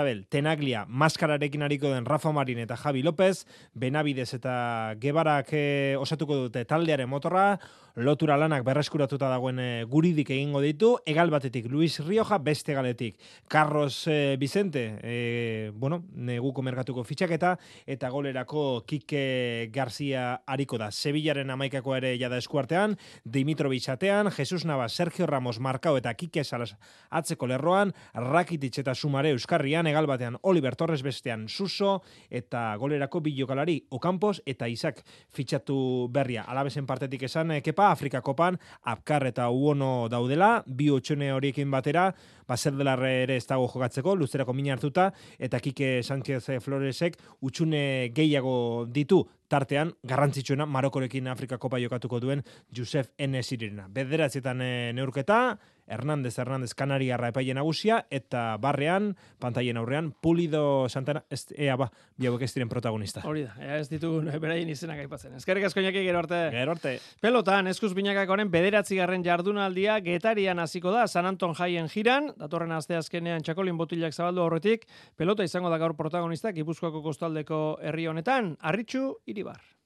[0.08, 6.48] Gorosabel, Tenaglia, Maskararekin hariko den Rafa Marin eta Javi López, benabidez eta gebarak e, osatuko
[6.48, 7.58] dute taldearen motorra,
[7.94, 13.18] lotura lanak berreskuratuta dagoen e, guridik egingo ditu, egal batetik Luis Rioja, beste galetik
[13.48, 20.90] Carlos e, Vicente, e, bueno, neguko merkatuko fitxaketa, eta golerako Kike Garcia hariko da.
[20.90, 26.74] Sevillaren amaikako ere jada eskuartean, Dimitrovic atean, Jesus Nava, Sergio Ramos, Marcao eta Kike Salas
[27.10, 33.80] atzeko lerroan, Rakitic eta Sumare Euskarrian, egal batean Oliver Torres bestean Suso, eta golerako bilokalari
[33.90, 35.02] Ocampos eta Isaac
[35.34, 36.44] fitxatu berria.
[36.48, 42.08] Alabesen partetik esan, kepa, Afrika kopan, Apkar eta Uono daudela, bi utxone horiekin batera,
[42.48, 48.86] bazer delarre ere ez dago jokatzeko, luzerako mina hartuta, eta Kike Sánchez Floresek utxune gehiago
[48.90, 52.42] ditu, tartean garrantzitsuena Marokorekin Afrika Kopa jokatuko duen
[52.74, 53.88] Josef Enesirena.
[53.88, 55.58] Bederatzietan e, neurketa,
[55.88, 62.28] Hernandez Hernandez Kanariarra epaile nagusia eta barrean pantailen aurrean Pulido Santana ez ea ba bi
[62.28, 63.22] hauek ez diren protagonista.
[63.24, 65.34] Hori da, ea ez ditugun beraien izenak aipatzen.
[65.38, 66.42] Eskerrik asko inaki gero arte.
[66.54, 66.98] Gero arte.
[67.20, 69.22] Pelotan eskuz binakakoren 9.
[69.24, 74.86] jardunaldia Getarian hasiko da San Anton Jaien jiran, datorren aste azkenean Txakolin botilak zabaldu horretik,
[75.16, 79.77] pelota izango da gaur protagonista Gipuzkoako kostaldeko herri honetan, Arritxu Iribar.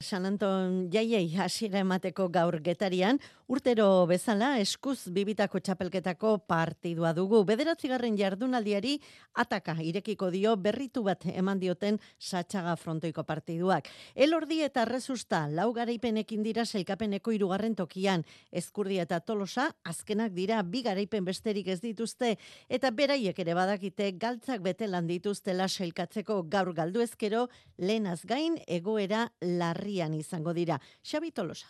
[0.00, 3.18] San Anton jaiei hasiera emateko gaur getarian,
[3.52, 7.42] urtero bezala eskuz bibitako txapelketako partidua dugu.
[7.44, 8.94] Bederatzigarren jardunaldiari
[9.42, 13.90] ataka irekiko dio berritu bat eman dioten satxaga frontoiko partiduak.
[14.14, 18.24] Elordi eta rezusta lau garaipenekin dira selkapeneko irugarren tokian.
[18.50, 22.38] Ezkurdi eta tolosa azkenak dira bi garaipen besterik ez dituzte
[22.70, 29.28] eta beraiek ere badakite galtzak bete lan dituztela selkatzeko gaur galdu ezkero lehenaz gain egoera
[29.44, 30.78] larri larrian izango dira.
[31.02, 31.66] Xabi Tolosa.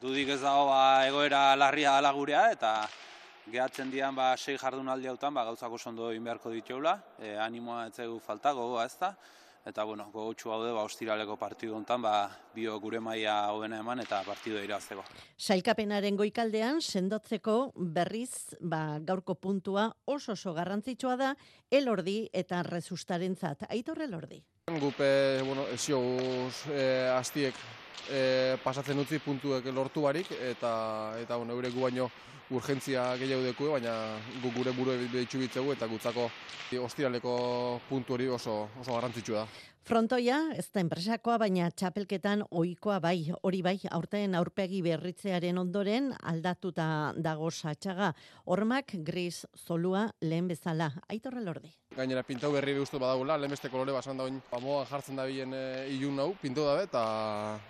[0.00, 2.88] Dudik ez dago ba, egoera larria ala gurea eta
[3.50, 6.98] gehatzen dian ba, sei jardunaldi hautan ba, gauzako sondo egin beharko dituela.
[7.18, 9.14] E, animoa ez falta, gogoa ez da.
[9.64, 14.18] Eta bueno, gogotsu haude ba, ostiraleko partidu hontan ba, bio gure maila hobena eman eta
[14.26, 15.00] partidu irazteko.
[15.40, 21.30] Sailkapenaren goikaldean sendotzeko berriz ba, gaurko puntua oso oso garrantzitsua da
[21.70, 23.64] elordi eta rezustarentzat.
[23.70, 24.42] Aitor elordi.
[24.80, 25.08] Gupe,
[25.46, 26.02] bueno, ezio
[26.68, 27.56] e, astiek
[28.10, 30.72] e, pasatzen utzi puntuek lortu barik, eta,
[31.20, 32.08] eta bueno, eure gu baino
[32.50, 33.94] urgentzia gehiago deku, baina
[34.42, 36.30] gu gure buru behitxu bitzegu, eta gutzako
[36.84, 37.36] ostiraleko
[37.88, 39.73] puntu hori oso, oso garrantzitsua da.
[39.84, 46.86] Frontoia, ez da enpresakoa, baina txapelketan ohikoa bai, hori bai, aurten aurpegi berritzearen ondoren aldatuta
[47.20, 48.14] dago satxaga.
[48.48, 50.88] Hormak gris zolua lehen bezala.
[51.12, 51.74] Aitorre lorde.
[51.98, 55.64] Gainera, pintau berri behuztu badagula, lehen beste kolore basan da pamoa jartzen da bien e,
[55.92, 57.04] ilun hau, pintu dabe, eta,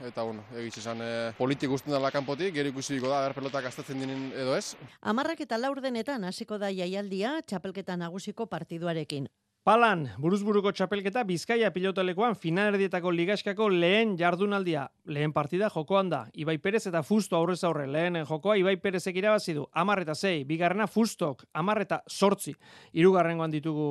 [0.07, 3.99] eta bueno, egiz esan e, politik usten dela kanpotik, gero ikusiko da, er pelotak astatzen
[3.99, 4.77] dinen edo ez.
[5.03, 9.27] Amarrak eta laurdenetan hasiko da jaialdia txapelketa nagusiko partiduarekin.
[9.65, 14.83] Palan, buruzburuko txapelketa Bizkaia pilotalekoan finalerdietako ligaskako lehen jardunaldia.
[15.09, 16.19] Lehen partida jokoan da.
[16.37, 17.87] Ibai Perez eta Fusto aurrez aurre.
[17.89, 19.65] Lehen jokoa Ibai Perezek irabazi du.
[19.73, 20.45] Amarreta zei.
[20.45, 21.47] Bigarrena Fustok.
[21.57, 22.53] Amarreta sortzi.
[22.93, 23.87] Irugarrengoan ditugu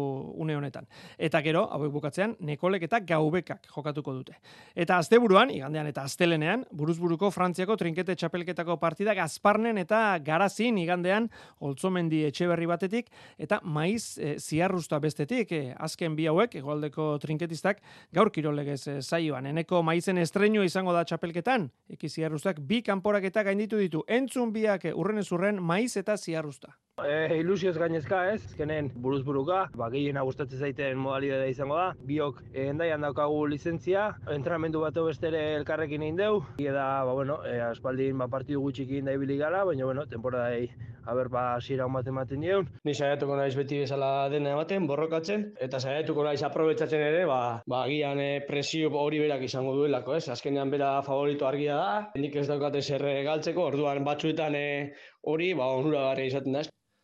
[0.45, 0.85] une honetan.
[1.17, 4.37] Eta gero, hauek bukatzean, Nekolek eta Gaubekak jokatuko dute.
[4.75, 11.31] Eta asteburuan, igandean eta astelenean, buruzburuko Frantziako trinkete txapelketako partida Gazparnen eta Garazin igandean,
[11.65, 13.09] Oltzomendi etxeberri batetik,
[13.41, 17.81] eta maiz e, ziarrusta bestetik, e, azken bi hauek egoaldeko trinketistak
[18.13, 19.47] gaur kirolegez e, saioan.
[19.53, 21.69] Eneko maizen estreño izango da txapelketan.
[21.95, 24.03] Eki ziarrustak bi kanporaketa gainditu ditu.
[24.07, 29.87] Entzun biak urren urren maiz eta ziarrusta E, ilusioz gainezka ez, ezkenen buruz buruka, ba,
[29.89, 31.87] gehiena gustatzen zaiten modalidadea izango da.
[32.05, 36.43] Biok e, endaian daukagu lizentzia, entrenamendu bat bestere elkarrekin egin deu.
[36.61, 40.67] Eta, ba, bueno, e, aspaldin ba, partidu gutxikin da ibili gara, baina, bueno, temporadei
[41.03, 42.69] haber ba hasiera on bat ematen dieun.
[42.87, 47.81] Ni saiatuko naiz beti bezala dena ematen, borrokatzen eta saiatuko naiz aprobetxatzen ere, ba ba
[47.83, 50.29] agian e, presio hori berak izango duelako, ez?
[50.31, 51.97] Azkenean bera favorito argia da.
[52.15, 54.93] Nik ez daukate zer galtzeko, orduan batzuetan e,
[55.33, 56.63] hori ba onuragarria izaten da.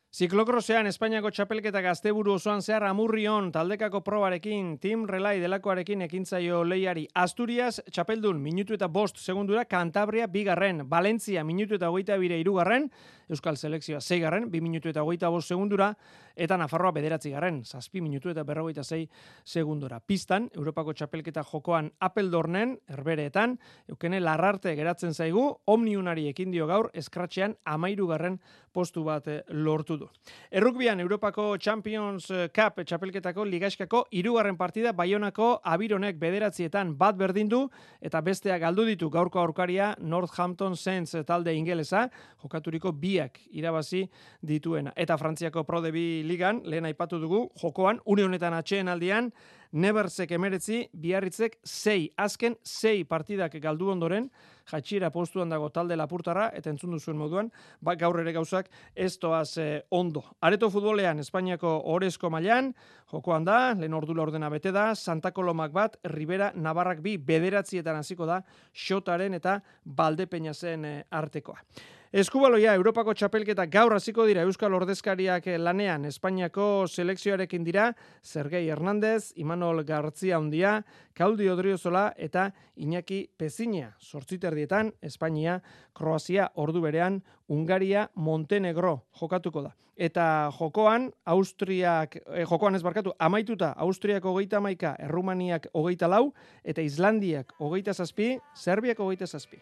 [0.10, 7.78] Ziklokrosean Espainiako txapelketa gazteburu osoan zehar amurrion taldekako probarekin, Team Relay delakoarekin ekintzaio leiari Asturias,
[7.93, 12.88] txapeldun minutu eta bost segundura, Cantabria bigarren, Valencia minutu eta hogeita bire irugarren,
[13.30, 15.91] Euskal Selekzioa zeigarren, bi minutu eta hogeita bost segundura,
[16.34, 19.03] eta Nafarroa bederatzi garren, zazpi minutu eta berrogeita zei
[19.45, 19.99] segundura.
[19.99, 27.60] Pistan, Europako txapelketa jokoan Apeldornen, erbereetan, eukene larrarte geratzen zaigu, omniunari ekin dio gaur, eskratxean
[27.64, 28.41] amairu garren
[28.74, 30.08] postu bat eh, lortu du.
[30.52, 37.62] Errukbian, Europako Champions eh, Cup txapelketako ligaskako irugarren partida, Bayonako abironek bederatzietan bat berdin du,
[38.02, 42.08] eta bestea galdu ditu gaurko aurkaria Northampton Saints talde ingelesa,
[42.43, 44.06] jokaturiko biak irabazi
[44.41, 44.93] dituena.
[44.95, 49.32] Eta Frantziako Pro de ligan, lehen aipatu dugu, jokoan, une honetan atxeen aldian,
[49.70, 54.26] Nebersek emeretzi, biarritzek sei, azken sei partidak galdu ondoren,
[54.70, 57.52] jatxira postuan dago talde lapurtarra, eta entzun duzuen moduan,
[57.86, 60.24] ba, gaur ere gauzak ez toaz eh, ondo.
[60.42, 62.72] Areto futbolean, Espainiako orezko mailan
[63.14, 68.26] jokoan da, lehen ordula ordena bete da, Santa Kolomak bat, Ribera, Navarrak bi, bederatzietan hasiko
[68.26, 68.42] da,
[68.74, 71.62] Xotaren eta Baldepeñazen eh, artekoa.
[72.10, 77.91] Eskubaloia Europako txapelketa gaur hasiko dira Euskal Ordezkariak lanean Espainiako selekzioarekin dira
[78.26, 80.80] Sergei Hernandez, Imanol Gartzia Undia,
[81.14, 82.47] Kaudi Odriozola eta
[82.82, 83.91] Iñaki Pezinea.
[83.99, 85.60] Sortziterdietan Espainia,
[85.93, 89.76] Kroazia ordu berean, Ungaria, Montenegro jokatuko da.
[89.95, 96.34] Eta jokoan, Austriak, eh, jokoan ez barkatu, amaituta Austriak hogeita maika, Errumaniak hogeita lau,
[96.64, 99.62] eta Islandiak hogeita zazpi, Serbiak hogeita zazpi.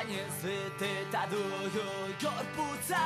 [0.00, 1.40] Orbainez eta du
[2.22, 3.00] gorputza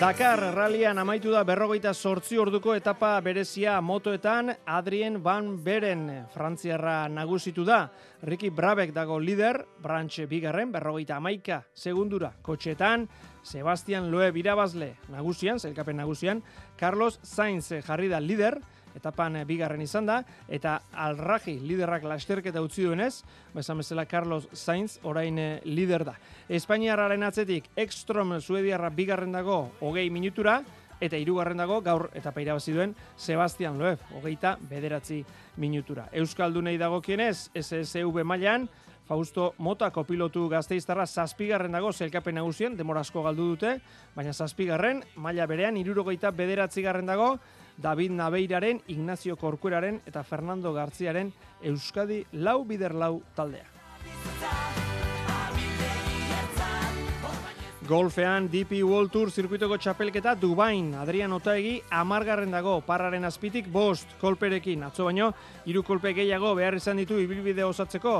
[0.00, 7.64] Dakar rallian amaitu da berrogeita sortzi orduko etapa berezia motoetan Adrien Van Beren Frantziarra nagusitu
[7.64, 7.90] da.
[8.22, 13.08] Ricky Brabek dago lider, Branche Bigarren, berrogeita amaika segundura kotxetan,
[13.42, 16.42] Sebastian Loe Birabazle nagusian, zelkapen nagusian,
[16.76, 18.58] Carlos Sainz jarri da lider,
[18.96, 23.22] etapan eh, bigarren izan da, eta alraji liderrak lasterketa utzi duenez,
[23.54, 26.16] bezan bezala Carlos Sainz orain eh, lider da.
[26.48, 30.60] Espainiarraren atzetik, Ekstrom Suediarra bigarren dago hogei minutura,
[31.02, 35.24] eta hirugarren dago gaur eta irabazi duen Sebastian Loeb, hogeita bederatzi
[35.56, 36.06] minutura.
[36.12, 38.68] Euskaldunei dagokienez, SSV mailan,
[39.08, 43.74] Fausto Mota kopilotu gazteiztarra zazpigarren dago zelkapen nagusien, demorazko galdu dute,
[44.14, 47.38] baina zazpigarren, maila berean, irurogeita bederatzi dago,
[47.76, 53.66] David Nabeiraren, Ignacio Corcueraren eta Fernando Garziaren Euskadi lau bider lau taldea.
[57.88, 64.84] Golfean DP World Tour zirkuitoko txapelketa Dubain, Adrian Otaegi amargarren dago, parraren azpitik bost kolperekin,
[64.86, 65.32] atzo baino,
[65.66, 68.14] hiru kolpe gehiago behar izan ditu ibilbide osatzeko,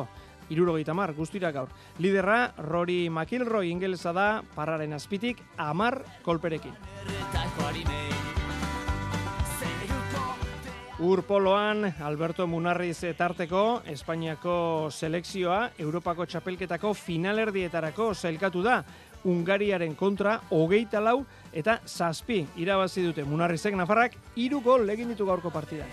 [0.50, 1.70] irurogeita mar, guztira gaur.
[2.03, 6.74] Liderra, Rory McIlroy ingelesa da, parraren azpitik, amar kolperekin.
[11.03, 18.76] Urpoloan Alberto Munarriz tarteko Espainiako selekzioa Europako txapelketako finalerdietarako zailkatu da.
[19.26, 25.50] Ungariaren kontra hogeita lau eta zazpi irabazi dute Munarrizek Nafarrak hiru gol egin ditu gaurko
[25.50, 25.90] partida.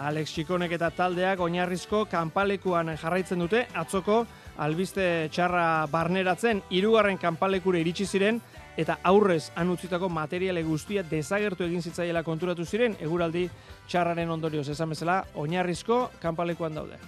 [0.00, 4.22] Alex Chikonek eta taldeak oinarrizko kanpalekuan jarraitzen dute atzoko
[4.64, 8.40] albiste txarra barneratzen hirugarren kanpalekure iritsi ziren
[8.76, 13.48] eta aurrez han utzitako materiale guztia desagertu egin zitzaiela konturatu ziren eguraldi
[13.88, 17.00] txarraren ondorioz esan bezala oinarrizko kanpalekuan daude.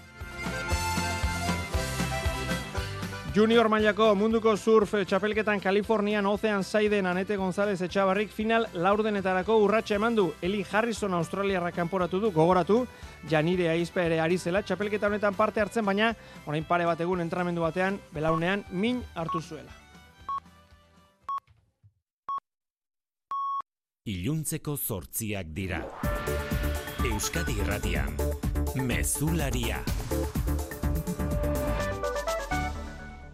[3.38, 10.16] Junior mailako munduko surf txapelketan Kalifornian Ocean Saiden Anete González Etxabarrik final laurdenetarako urratxe eman
[10.16, 10.24] du.
[10.42, 12.80] Eli Harrison Australiarra kanporatu du, gogoratu,
[13.30, 16.14] Janire Aizpe ere ari zela txapelketa honetan parte hartzen, baina
[16.46, 19.77] orain pare bat egun entramendu batean, belaunean, min hartu zuela.
[24.08, 25.82] Iluntzeko zortziak dira.
[27.04, 28.14] Euskadi Irratian,
[28.80, 29.82] Mezularia.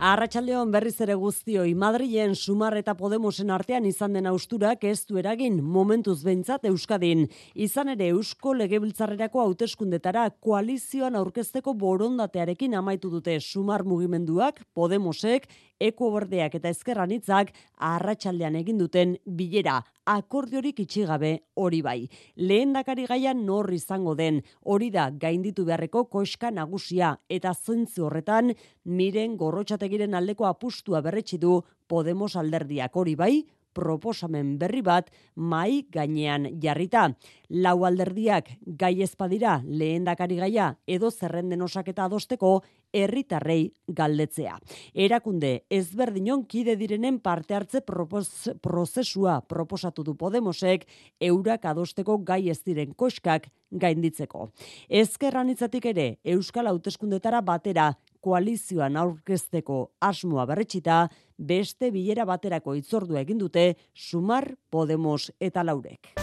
[0.04, 5.62] Arratxaldeon berriz ere guztioi Madrilen Sumar eta Podemosen artean izan den austurak ez du eragin
[5.62, 7.28] momentuz behintzat Euskadin.
[7.54, 15.46] Izan ere Eusko Legebiltzarrerako hauteskundetara koalizioan aurkezteko borondatearekin amaitu dute Sumar mugimenduak, Podemosek,
[15.80, 17.54] Eko Berdeak eta Ezkerran hitzak
[17.94, 22.08] arratsaldean egin duten bilera akordiorik itxigabe hori bai.
[22.36, 29.36] Lehen dakari nor izango den hori da gainditu beharreko koska nagusia eta zentzu horretan miren
[29.36, 33.44] gorrotxategiren aldeko apustua berretsi du Podemos alderdiak hori bai,
[33.74, 37.10] proposamen berri bat mai gainean jarrita.
[37.50, 38.48] Lau alderdiak
[38.78, 42.62] gai ezpadira lehendakari gaia edo zerrenden osaketa adosteko
[42.94, 44.56] herritarrei galdetzea.
[44.94, 50.86] Erakunde ezberdinon kide direnen parte hartze prozesua proposatu du Podemosek
[51.20, 54.48] eurak adosteko gai ez diren koskak gainditzeko.
[54.88, 57.92] Ezkerran itzatik ere Euskal Hauteskundetara batera
[58.24, 61.04] koalizioan aurkezteko asmoa berretxita,
[61.38, 66.14] beste bilera baterako itzordua egin dute Sumar Podemos eta Laurek.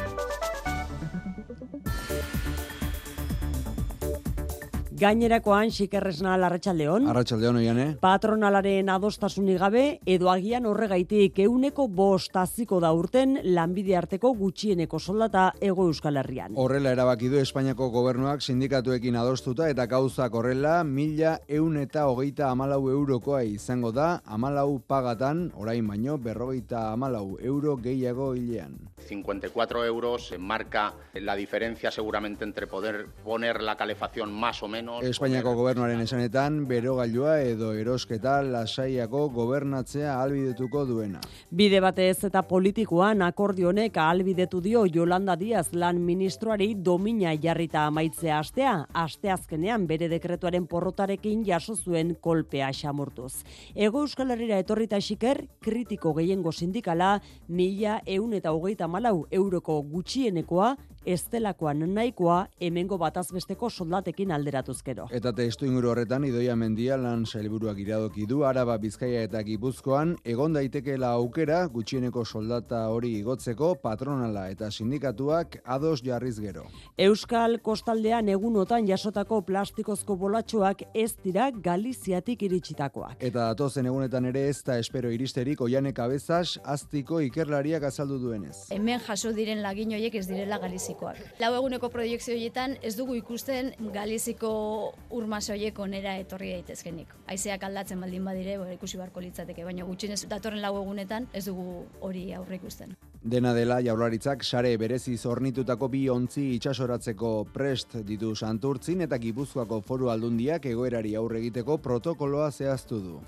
[5.01, 7.07] Gainerakoan xikerresna larratxaldeon.
[7.09, 7.85] Arratxaldeon oian, eh?
[8.03, 15.47] Patronalaren adostasunik gabe, edo agian horregaitik euneko bost aziko da urten lanbide arteko gutxieneko soldata
[15.59, 16.53] ego euskal herrian.
[16.53, 22.83] Horrela erabaki du Espainiako gobernuak sindikatuekin adostuta eta gauzak horrela mila eun eta hogeita amalau
[22.91, 28.77] eurokoa izango da amalau pagatan, orain baino berrogeita amalau euro gehiago hilean.
[29.01, 35.53] 54 euros marca la diferencia seguramente entre poder poner la calefacción más o menos Espainiako
[35.55, 41.21] gobernuaren esanetan, berogailua edo erosketa lasaiako gobernatzea albidetuko duena.
[41.49, 48.75] Bide batez eta politikoan akordionek ahalbidetu dio Jolanda Diaz lan ministroari domina jarrita amaitzea astea,
[49.05, 53.45] asteazkenean bere dekretuaren porrotarekin jaso zuen kolpea xamurtuz.
[53.75, 60.75] Ego Euskal Herrira etorrita xiker, kritiko gehiengo sindikala, mila eun eta hogeita malau euroko gutxienekoa,
[61.05, 65.07] estelakoan nahikoa hemengo batazbesteko soldatekin alderatuz gero.
[65.11, 70.53] Eta testu inguru horretan Idoia Mendia lan sailburuak iradoki du Araba Bizkaia eta Gipuzkoan egon
[70.53, 76.65] daitekeela aukera gutxieneko soldata hori igotzeko patronala eta sindikatuak ados jarriz gero.
[76.97, 83.17] Euskal kostaldean egunotan jasotako plastikozko bolatxoak ez dira Galiziatik iritsitakoak.
[83.19, 88.67] Eta datozen egunetan ere ez da espero iristerik oianek abezaz aztiko ikerlariak azaldu duenez.
[88.71, 90.59] Hemen jaso diren lagin horiek ez direla
[90.91, 91.39] Galizikoak.
[91.39, 97.07] Lau eguneko proiektzio horietan ez dugu ikusten Galiziko urmase horiek onera etorri daitezkenik.
[97.27, 101.85] Haizeak aldatzen baldin badire, bo, ikusi barko litzateke, baina gutxienez datorren lau egunetan ez dugu
[102.01, 102.95] hori aurre ikusten.
[103.21, 110.09] Dena dela jaularitzak sare berezi zornitutako bi ontzi itsasoratzeko prest ditu santurtzin eta gipuzkoako foru
[110.09, 113.19] aldundiak egoerari aurre egiteko protokoloa zehaztu du.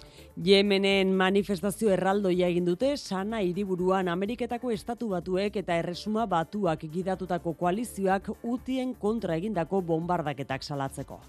[0.43, 8.30] Yemenen manifestazio erraldoia egin dute sana hiriburuan Ameriketako estatu batuek eta erresuma batuak gidatutako koalizioak
[8.43, 11.20] utien kontra egindako bombardaketak salatzeko.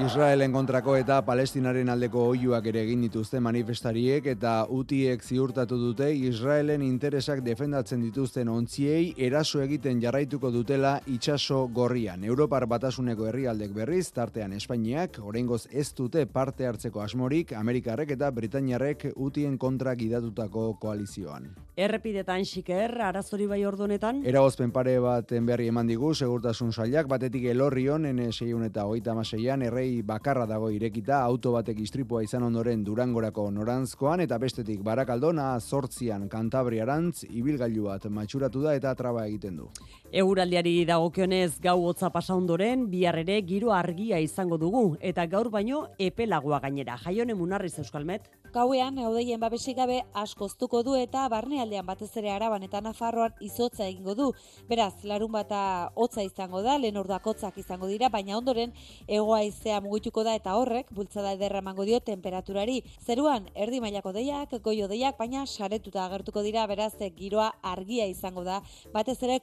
[0.00, 6.80] Israelen kontrako eta Palestinaren aldeko oiuak ere egin dituzte manifestariek eta utiek ziurtatu dute Israelen
[6.86, 12.24] interesak defendatzen dituzten ontziei eraso egiten jarraituko dutela itsaso gorrian.
[12.24, 19.10] Europar batasuneko herrialdek berriz, tartean Espainiak, oraingoz ez dute parte hartzeko asmorik, Amerikarrek eta Britainiarrek
[19.16, 21.50] utien kontra gidatutako koalizioan.
[21.76, 24.24] Errepidetan xiker, arazori bai ordonetan?
[24.24, 30.02] Eragozpen pare baten berri eman digu, segurtasun sailak, batetik elorrion, N6 eta hogeita maseian, errei
[30.02, 37.24] bakarra dago irekita, auto batek istripua izan ondoren durangorako norantzkoan, eta bestetik barakaldona, sortzian kantabriarantz,
[37.28, 39.70] ibilgailu bat matxuratu da eta traba egiten du.
[40.12, 45.86] Euraldiari dagokionez gau hotza pasa ondoren, bihar ere giro argia izango dugu, eta gaur baino
[45.96, 46.98] epelagoa gainera.
[47.00, 48.28] Jaione munarriz Euskalmet.
[48.52, 54.12] Gauean, eudeien babesik gabe askoztuko du eta barnealdean batez ere araban eta nafarroan izotza egingo
[54.14, 54.26] du.
[54.68, 55.62] Beraz, larun bata
[55.94, 58.74] hotza izango da, lehen orduak hotzak izango dira, baina ondoren
[59.08, 62.82] egoa izea mugituko da eta horrek bultzada ederra emango dio temperaturari.
[63.00, 68.60] Zeruan, erdi mailako deiak, goio deiak, baina saretuta agertuko dira, beraz, giroa argia izango da,
[68.92, 69.40] batez ere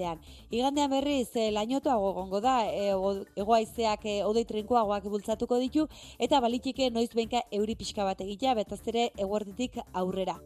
[0.00, 0.18] kostaldean.
[0.50, 2.90] Igandean berriz, e, lainotoago gongo da, e,
[3.36, 5.88] egoa izeak e, odei trinkoagoak bultzatuko ditu,
[6.18, 10.38] eta balitike noiz benka euri pixka bat egitea, betaz ere eguerditik aurrera.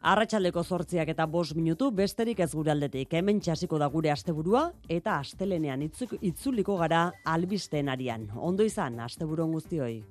[0.00, 3.12] Arratxaldeko zortziak eta bos minutu besterik ez gure aldetik.
[3.12, 8.28] Hemen txasiko da gure asteburua eta astelenean itzuliko gara albisteen arian.
[8.36, 10.04] Ondo izan, asteburon guztioi.